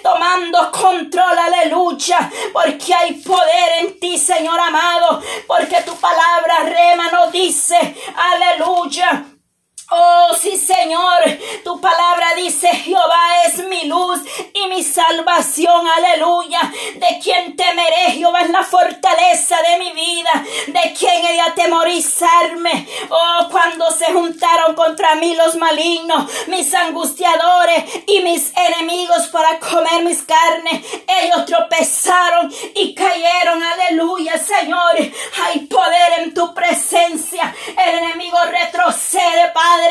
tomando 0.54 0.70
control, 0.70 1.38
aleluya, 1.38 2.30
porque 2.52 2.94
hay 2.94 3.14
poder 3.14 3.80
en 3.80 3.98
ti, 3.98 4.18
Señor 4.18 4.58
amado, 4.58 5.20
porque 5.46 5.82
tu 5.82 5.94
palabra 5.96 6.60
rema 6.64 7.10
nos 7.10 7.32
dice, 7.32 7.96
aleluya 8.16 9.33
Oh, 9.96 10.34
sí, 10.34 10.58
Señor, 10.58 11.22
tu 11.62 11.80
palabra 11.80 12.34
dice, 12.34 12.66
Jehová 12.66 13.44
es 13.46 13.64
mi 13.68 13.84
luz 13.84 14.20
y 14.52 14.66
mi 14.66 14.82
salvación, 14.82 15.86
aleluya. 15.86 16.60
De 16.96 17.20
quien 17.22 17.54
temeré, 17.54 18.10
Jehová 18.10 18.40
es 18.40 18.50
la 18.50 18.64
fortaleza 18.64 19.56
de 19.62 19.78
mi 19.78 19.92
vida, 19.92 20.44
de 20.66 20.92
quien 20.98 21.24
he 21.24 21.34
de 21.34 21.40
atemorizarme. 21.42 22.88
Oh, 23.08 23.48
cuando 23.52 23.88
se 23.92 24.06
juntaron 24.06 24.74
contra 24.74 25.14
mí 25.14 25.36
los 25.36 25.54
malignos, 25.54 26.28
mis 26.48 26.74
angustiadores 26.74 27.84
y 28.08 28.20
mis 28.22 28.52
enemigos 28.56 29.28
para 29.28 29.60
comer 29.60 30.02
mis 30.02 30.22
carnes, 30.22 30.84
ellos 31.06 31.44
tropezaron 31.46 32.52
y 32.74 32.96
cayeron, 32.96 33.62
aleluya, 33.62 34.38
Señor. 34.38 34.96
Hay 35.44 35.60
poder 35.66 36.18
en 36.18 36.34
tu 36.34 36.52
presencia, 36.52 37.54
el 37.86 37.98
enemigo 37.98 38.38
retrocede, 38.50 39.52
Padre 39.54 39.83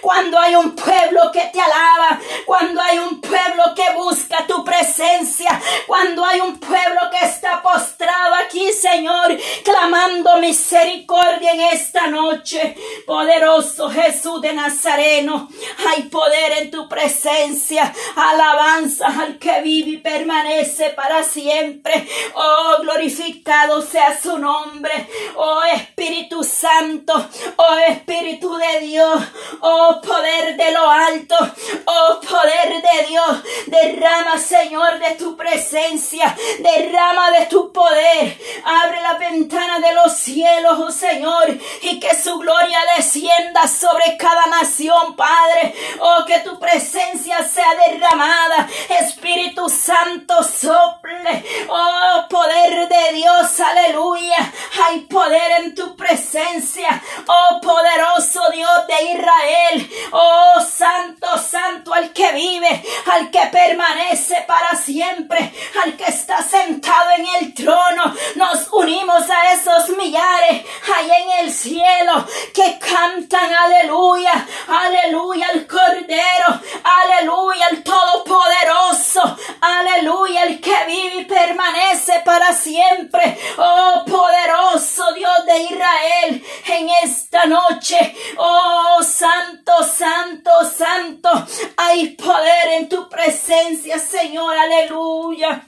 cuando 0.00 0.38
hay 0.38 0.54
un 0.54 0.74
pueblo 0.74 1.30
que 1.32 1.42
te 1.52 1.60
alaba, 1.60 2.20
cuando 2.46 2.80
hay 2.80 2.98
un 2.98 3.20
pueblo 3.20 3.74
que 3.74 3.94
busca 3.96 4.46
tu 4.46 4.64
presencia, 4.64 5.60
cuando 5.86 6.24
hay 6.24 6.40
un 6.40 6.58
pueblo 6.58 7.00
que 7.10 7.26
está 7.26 7.62
postrado 7.62 8.34
aquí, 8.44 8.72
Señor, 8.72 9.36
clamando 9.64 10.36
misericordia 10.38 11.52
en 11.52 11.60
esta 11.72 12.06
noche. 12.06 12.76
Poderoso 13.06 13.90
Jesús 13.90 14.40
de 14.40 14.52
Nazareno, 14.52 15.48
hay 15.88 16.04
poder 16.04 16.52
en 16.58 16.70
tu 16.70 16.88
presencia, 16.88 17.92
alabanza 18.16 19.06
al 19.06 19.38
que 19.38 19.60
vive 19.62 19.90
y 19.90 19.96
permanece 19.98 20.90
para 20.90 21.22
siempre. 21.22 22.06
Oh, 22.34 22.76
glorificado 22.82 23.82
sea 23.82 24.18
su 24.20 24.38
nombre. 24.38 25.08
Oh, 25.36 25.62
Espíritu 25.64 26.44
Santo, 26.44 27.28
oh 27.56 27.76
Espíritu 27.88 28.56
de 28.56 28.80
Dios, 28.80 29.22
Oh 29.60 30.00
poder 30.00 30.56
de 30.56 30.70
lo 30.72 30.90
alto. 30.90 31.36
Oh 31.84 32.20
poder 32.20 32.82
de 32.82 33.06
Dios. 33.08 33.42
Derrama, 33.66 34.38
Señor, 34.38 34.98
de 34.98 35.14
tu 35.16 35.36
presencia. 35.36 36.36
Derrama 36.58 37.30
de 37.30 37.46
tu 37.46 37.72
poder. 37.72 38.38
Abre 38.64 39.00
la 39.02 39.14
ventana 39.14 39.78
de 39.80 39.92
los 39.94 40.12
cielos, 40.14 40.78
oh 40.78 40.90
Señor. 40.90 41.58
Y 41.82 42.00
que 42.00 42.14
su 42.14 42.38
gloria 42.38 42.78
descienda 42.96 43.68
sobre 43.68 44.16
cada 44.16 44.46
nación, 44.46 45.16
Padre. 45.16 45.74
Oh, 46.00 46.24
que 46.26 46.40
tu 46.40 46.58
presencia 46.58 47.42
sea 47.46 47.74
derramada. 47.86 48.68
Espíritu 49.00 49.68
Santo, 49.68 50.42
sople. 50.42 51.44
Oh, 51.68 52.26
poder 52.28 52.88
de 52.88 53.12
Dios. 53.14 53.60
Aleluya. 53.60 54.52
Hay 54.84 55.00
poder 55.00 55.62
en 55.62 55.74
tu 55.74 55.96
presencia. 55.96 57.02
Oh, 57.26 57.60
poderoso 57.60 58.40
Dios 58.52 58.86
de 58.86 59.12
Israel. 59.12 59.17
Israel. 59.18 59.90
Oh, 60.12 60.60
santo, 60.60 61.26
santo, 61.38 61.92
al 61.92 62.12
que 62.12 62.32
vive, 62.32 62.82
al 63.12 63.30
que 63.30 63.46
permanece 63.50 64.44
para 64.46 64.76
siempre, 64.76 65.52
al 65.82 65.96
que 65.96 66.04
está 66.04 66.42
sentado 66.42 67.10
en 67.16 67.26
el 67.40 67.54
trono. 67.54 68.14
Nos 68.36 68.68
unimos 68.72 69.28
a 69.28 69.52
esos 69.52 69.96
millares 69.96 70.64
ahí 70.96 71.10
en 71.22 71.46
el 71.46 71.52
cielo 71.52 72.26
que 72.54 72.78
cantan 72.78 73.52
aleluya, 73.52 74.46
aleluya 74.68 75.46
al 75.52 75.66
Cordero, 75.66 76.60
aleluya 76.84 77.66
al 77.70 77.82
Todopoderoso, 77.82 79.36
aleluya 79.60 80.42
al 80.42 80.60
que 80.60 80.76
vive 80.86 81.20
y 81.20 81.24
permanece 81.24 82.22
para 82.24 82.52
siempre. 82.52 83.38
Oh, 83.58 84.04
poderoso 84.06 85.12
Dios 85.14 85.46
de 85.46 85.62
Israel, 85.62 86.44
en 86.66 86.88
esta 87.04 87.44
noche, 87.46 88.16
oh, 88.36 89.02
santo, 89.08 89.72
santo, 89.82 90.50
santo. 90.76 91.30
Hay 91.76 92.10
poder 92.10 92.68
en 92.78 92.88
tu 92.88 93.08
presencia, 93.08 93.98
Señor. 93.98 94.56
Aleluya. 94.56 95.66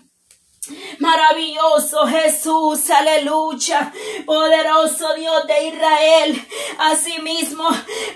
Maravilloso 0.99 2.07
Jesús, 2.07 2.91
aleluya, 2.91 3.91
poderoso 4.27 5.15
Dios 5.15 5.47
de 5.47 5.69
Israel. 5.69 6.47
Asimismo, 6.79 7.67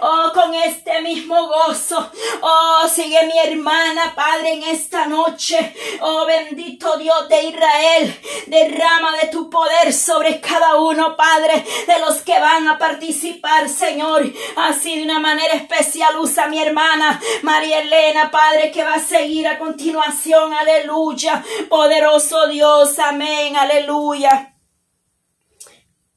oh, 0.03 0.31
con 0.35 0.55
este 0.55 1.01
mismo 1.01 1.49
gozo, 1.49 2.11
oh, 2.43 2.87
sigue 2.87 3.25
mi 3.25 3.39
hermana, 3.39 4.13
Padre, 4.15 4.53
en 4.53 4.63
esta 4.65 5.07
noche. 5.07 5.75
Oh, 6.03 6.27
bendito 6.27 6.99
Dios 6.99 7.27
de 7.31 7.45
Israel, 7.45 8.21
derrama 8.49 9.17
de 9.23 9.29
tu 9.29 9.49
poder 9.49 9.91
sobre 9.95 10.39
cada 10.43 10.77
uno, 10.77 11.17
Padre, 11.17 11.65
de 11.87 11.99
los 12.01 12.21
que 12.21 12.39
van 12.39 12.69
a 12.69 12.77
participar, 12.77 13.71
Señor. 13.71 14.23
Así 14.57 14.97
de 14.97 15.05
una 15.05 15.19
manera 15.19 15.55
especial 15.55 16.19
usa 16.19 16.49
mi 16.49 16.61
hermana 16.61 17.19
María 17.41 17.81
Elena, 17.81 18.31
Padre, 18.31 18.71
que 18.71 18.85
va 18.85 18.97
a 18.97 19.01
seguir 19.01 19.49
a 19.49 19.59
continuación, 19.59 20.53
aleluya, 20.53 21.43
poderoso 21.71 22.34
Dios, 22.49 22.99
amén, 22.99 23.57
aleluya. 23.57 24.55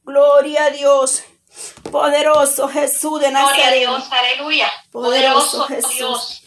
Gloria 0.04 0.66
a 0.66 0.70
Dios. 0.72 1.24
Poderoso 1.92 2.68
Jesús 2.68 3.22
de 3.22 3.32
Nazaret. 3.32 3.56
Gloria 3.56 3.90
a 3.90 3.98
Dios, 3.98 4.12
aleluya. 4.12 4.72
Poderoso, 4.92 5.68
Jesús. 5.68 5.96
Dios. 5.96 6.42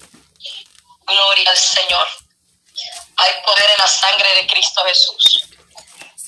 Gloria 1.06 1.50
al 1.50 1.56
Señor. 1.56 2.06
Hay 3.16 3.30
poder 3.44 3.70
en 3.70 3.78
la 3.78 3.88
sangre 3.88 4.28
de 4.40 4.46
Cristo 4.46 4.82
Jesús. 4.86 5.42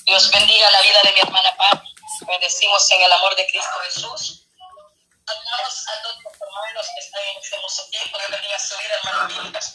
Dios 0.05 0.31
bendiga 0.31 0.69
la 0.71 0.81
vida 0.81 0.99
de 1.03 1.11
mi 1.13 1.19
hermana 1.19 1.55
Paz. 1.57 1.81
Bendecimos 2.27 2.91
en 2.91 3.01
el 3.03 3.11
amor 3.11 3.35
de 3.35 3.45
Cristo 3.47 3.79
Jesús. 3.85 4.47
Hablamos 5.25 5.85
a 5.87 6.01
todos 6.01 6.15
los 6.23 6.33
hermanos 6.33 6.87
que 6.93 7.05
están 7.05 7.21
en 7.31 7.41
este 7.41 7.55
hermoso 7.55 7.83
tiempo. 7.89 8.17
Dios 8.17 8.31
bendiga 8.31 8.59
su 8.59 8.77
vida, 8.77 8.93
hermano 9.03 9.27
Dios. 9.27 9.73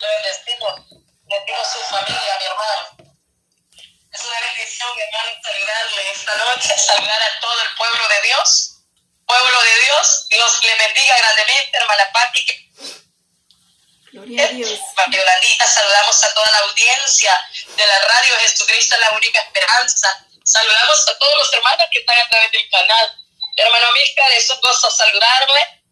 Le 0.00 0.08
bendecimos 0.08 1.01
bendigo 1.32 1.64
su 1.64 1.78
familia, 1.88 2.36
mi 2.38 2.44
hermano. 2.44 3.14
Es 4.12 4.20
una 4.20 4.40
bendición, 4.40 4.90
hermano, 5.00 5.30
saludarle 5.42 6.12
esta 6.12 6.34
noche, 6.36 6.78
saludar 6.78 7.22
a 7.22 7.40
todo 7.40 7.62
el 7.62 7.76
pueblo 7.76 8.08
de 8.08 8.22
Dios. 8.22 8.68
Pueblo 9.26 9.62
de 9.62 9.80
Dios, 9.84 10.28
Dios 10.28 10.60
le 10.62 10.76
bendiga 10.76 11.16
grandemente, 11.16 11.78
hermana 11.78 12.04
Pati. 12.12 12.46
Gloria 14.12 14.44
a 14.44 14.48
Dios. 14.48 14.68
saludamos 14.68 16.24
a 16.24 16.34
toda 16.34 16.50
la 16.50 16.58
audiencia 16.58 17.48
de 17.76 17.86
la 17.86 17.98
radio 18.00 18.36
Jesucristo, 18.40 18.96
la 18.98 19.16
única 19.16 19.40
esperanza. 19.40 20.26
Saludamos 20.44 21.08
a 21.08 21.18
todos 21.18 21.36
los 21.38 21.52
hermanos 21.54 21.86
que 21.90 22.00
están 22.00 22.18
a 22.18 22.28
través 22.28 22.52
del 22.52 22.68
canal. 22.68 23.10
Hermano 23.56 23.92
Milka, 23.92 24.28
es 24.36 24.50
un 24.50 24.60
gozo 24.60 24.90
saludarle. 24.90 25.82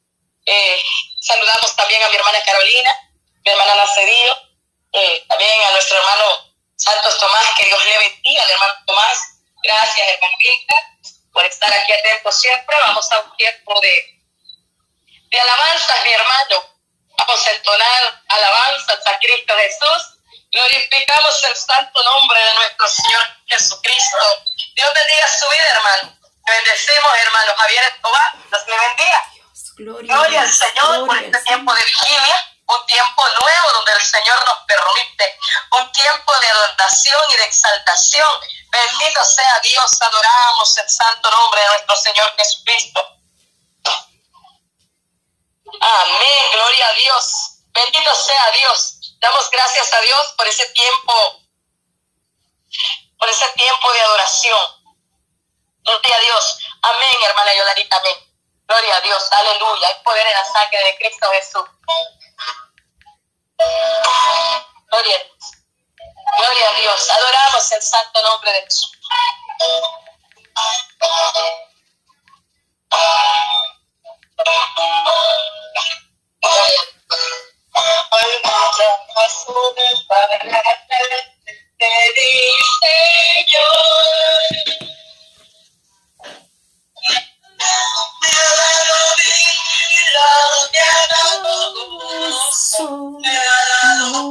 Eh, 0.45 0.83
saludamos 1.23 1.77
también 1.77 2.03
a 2.03 2.09
mi 2.11 2.17
hermana 2.17 2.43
Carolina, 2.45 2.95
mi 3.43 3.53
hermana 3.53 3.75
Nacedillo, 3.77 4.50
eh, 4.93 5.25
también 5.29 5.63
a 5.69 5.71
nuestro 5.73 5.99
hermano 5.99 6.55
Santos 6.77 7.19
Tomás, 7.19 7.47
que 7.59 7.67
Dios 7.67 7.85
le 7.85 7.99
bendiga, 7.99 8.43
al 8.43 8.51
hermano 8.51 8.73
Tomás. 8.87 9.19
Gracias, 9.63 10.09
hermano 10.09 10.37
por 11.33 11.45
estar 11.45 11.73
aquí 11.73 11.93
atento 11.93 12.33
siempre. 12.33 12.77
Vamos 12.87 13.11
a 13.13 13.21
un 13.21 13.37
tiempo 13.37 13.81
de, 13.81 14.21
de 15.31 15.41
alabanzas, 15.41 16.03
mi 16.03 16.13
hermano. 16.13 16.77
Vamos 17.19 17.47
a 17.47 17.51
entonar 17.51 18.23
alabanzas 18.29 19.07
a 19.07 19.19
Cristo 19.19 19.55
Jesús. 19.57 20.19
Glorificamos 20.53 21.45
el 21.45 21.57
santo 21.57 22.03
nombre 22.03 22.41
de 22.41 22.55
nuestro 22.55 22.89
Señor 22.89 23.23
Jesucristo. 23.47 24.19
Dios 24.75 24.91
bendiga 24.95 25.29
su 25.29 25.49
vida, 25.49 25.71
hermano. 25.71 26.19
Bendecimos, 26.47 27.13
hermano 27.23 27.53
Javier 27.57 27.85
Escobar. 27.85 28.33
Dios 28.49 28.63
le 28.67 28.77
bendiga. 28.77 29.25
Gloria, 29.77 30.41
al 30.43 30.53
Señor 30.53 31.07
por 31.07 31.17
este 31.17 31.43
tiempo 31.45 31.73
de 31.75 31.85
vigilia 31.85 32.50
un 32.71 32.87
tiempo 32.87 33.23
nuevo 33.41 33.73
donde 33.73 33.93
el 33.93 34.05
Señor 34.05 34.39
nos 34.47 34.59
permite, 34.67 35.39
un 35.81 35.93
tiempo 35.93 36.33
de 36.41 36.49
adoración 36.49 37.21
y 37.29 37.37
de 37.37 37.45
exaltación. 37.45 38.41
Bendito 38.71 39.25
sea 39.25 39.61
Dios, 39.61 39.91
adoramos 40.01 40.79
el 40.79 40.89
santo 40.89 41.31
nombre 41.31 41.61
de 41.61 41.67
nuestro 41.69 41.97
Señor 41.97 42.35
Jesucristo. 42.37 43.21
Amén, 45.81 46.51
gloria 46.53 46.89
a 46.89 46.93
Dios. 46.93 47.33
Bendito 47.73 48.15
sea 48.15 48.51
Dios. 48.53 49.17
Damos 49.21 49.51
gracias 49.51 49.93
a 49.93 50.01
Dios 50.01 50.35
por 50.37 50.47
ese 50.47 50.69
tiempo, 50.71 51.43
por 53.19 53.29
ese 53.29 53.49
tiempo 53.51 53.93
de 53.93 54.01
adoración. 54.01 54.81
Gloria 55.83 56.17
a 56.17 56.21
Dios. 56.21 56.59
Amén, 56.83 57.17
hermana 57.27 57.55
Yolarita, 57.55 57.97
amén. 57.97 58.17
Gloria 58.67 58.97
a 58.97 59.01
Dios, 59.01 59.33
aleluya. 59.33 59.89
Hay 59.89 60.03
poder 60.05 60.27
en 60.27 60.33
la 60.33 60.45
sangre 60.45 60.85
de 60.85 60.97
Cristo 60.97 61.29
Jesús. 61.33 61.65
Gloria 64.91 65.17
a 65.17 65.19
Dios. 65.19 65.53
Gloria 66.39 66.71
a 66.71 66.75
Dios. 66.81 67.11
Adoramos 67.11 67.73
el 67.73 67.83
santo 67.83 68.23
nombre 68.23 68.53
de 68.53 68.63
Jesús 68.63 68.91
no 94.01 94.31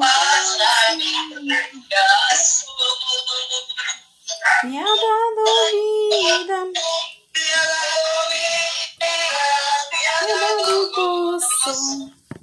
Me 4.64 4.80
ha 4.80 4.84
dado 4.84 5.44
vida. 5.72 6.60
Me 6.66 7.46
ha 7.54 7.64
dado 7.74 8.14
vida. 8.34 9.12
Me 9.92 10.02
ha 10.08 10.28
dado 10.28 10.92
gozo. 10.92 11.74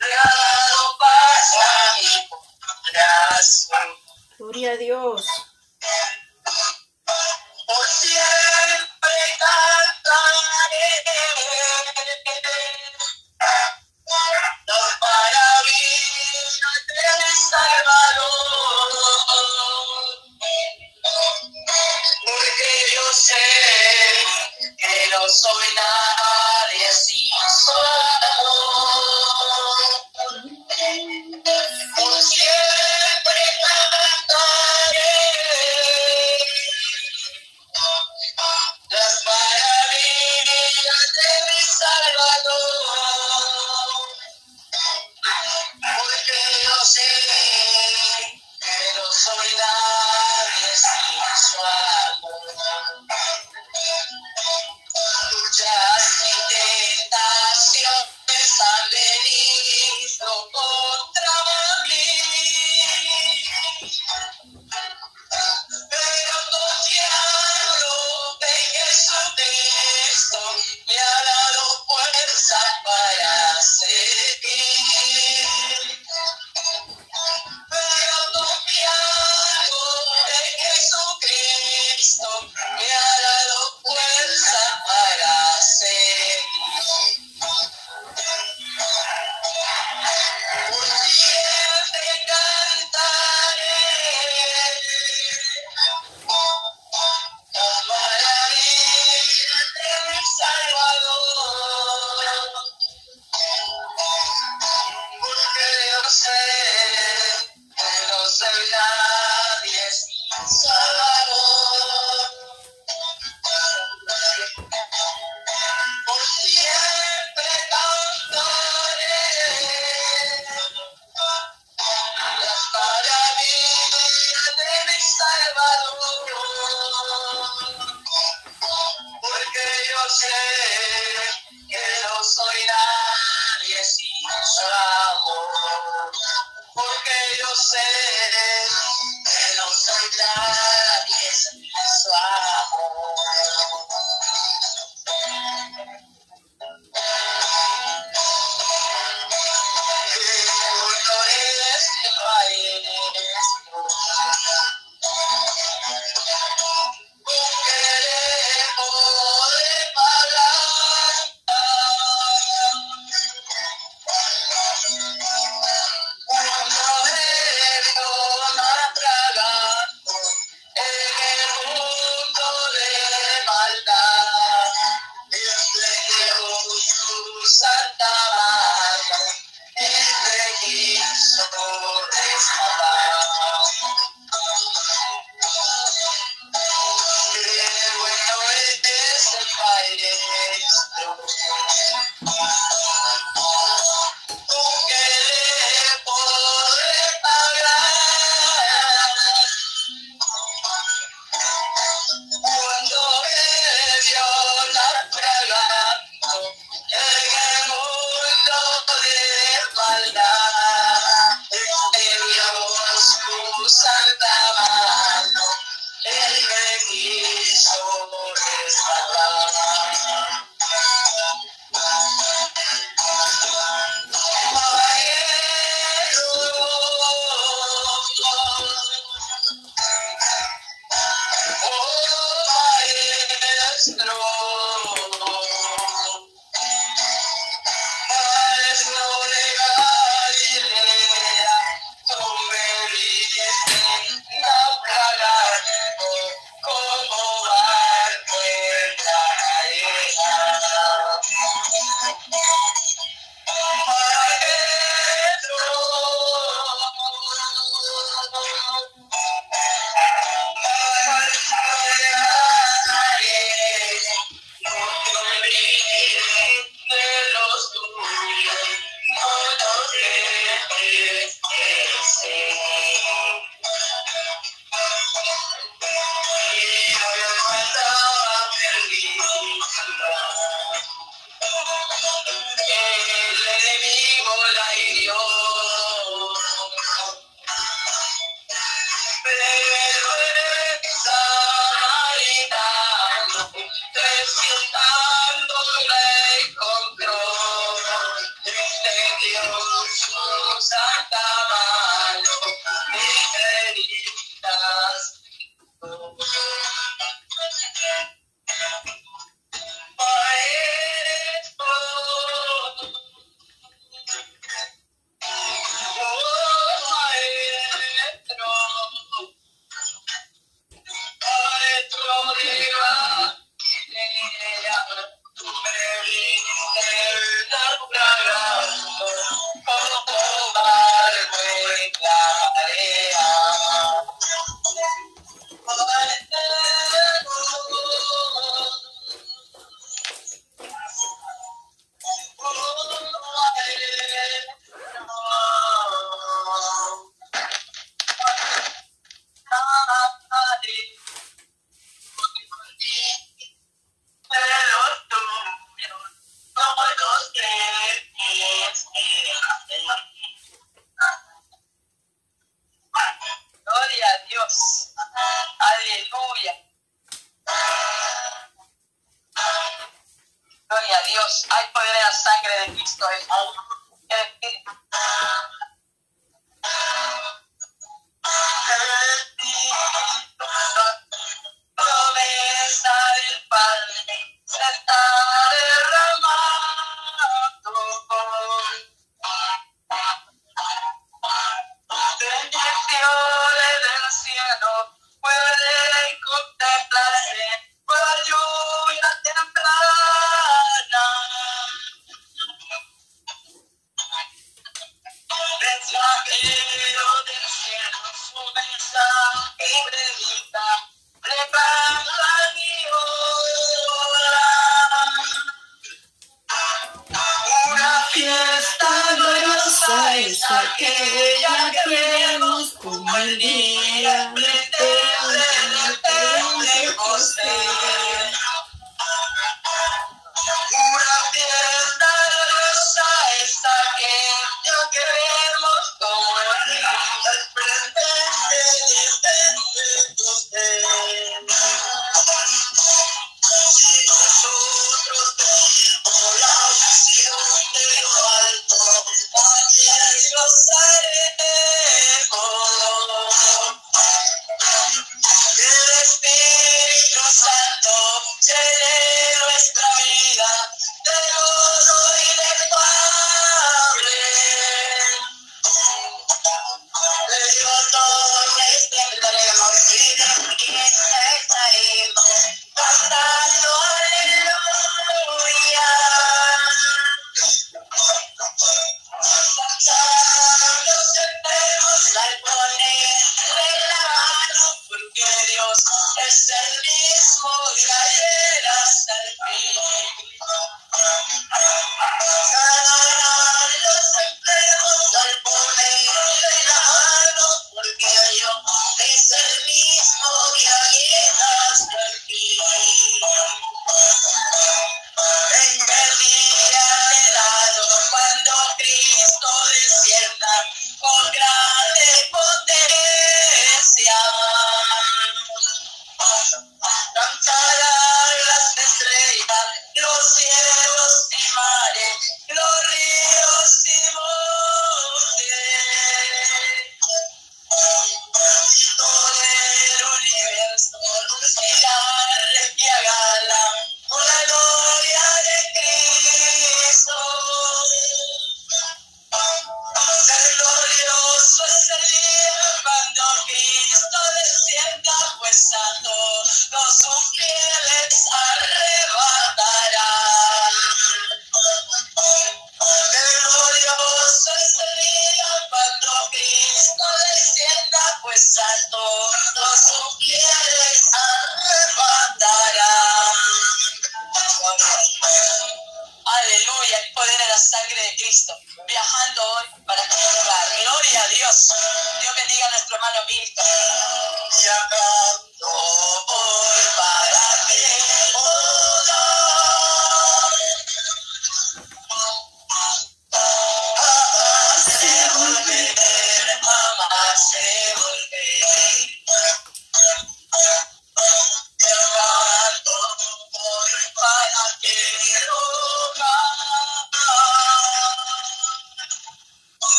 Me 0.00 0.10
ha 0.20 0.30
dado 0.42 0.80
paz 0.98 1.48
a 1.58 1.70
mi 2.00 2.12
corazón. 2.28 3.88
Gloria 4.38 4.72
a 4.72 4.76
Dios. 4.76 5.22
pero 25.02 25.28
soy 25.28 25.74
nadie 25.74 26.92
sin 26.92 27.30
suerte. 27.48 28.31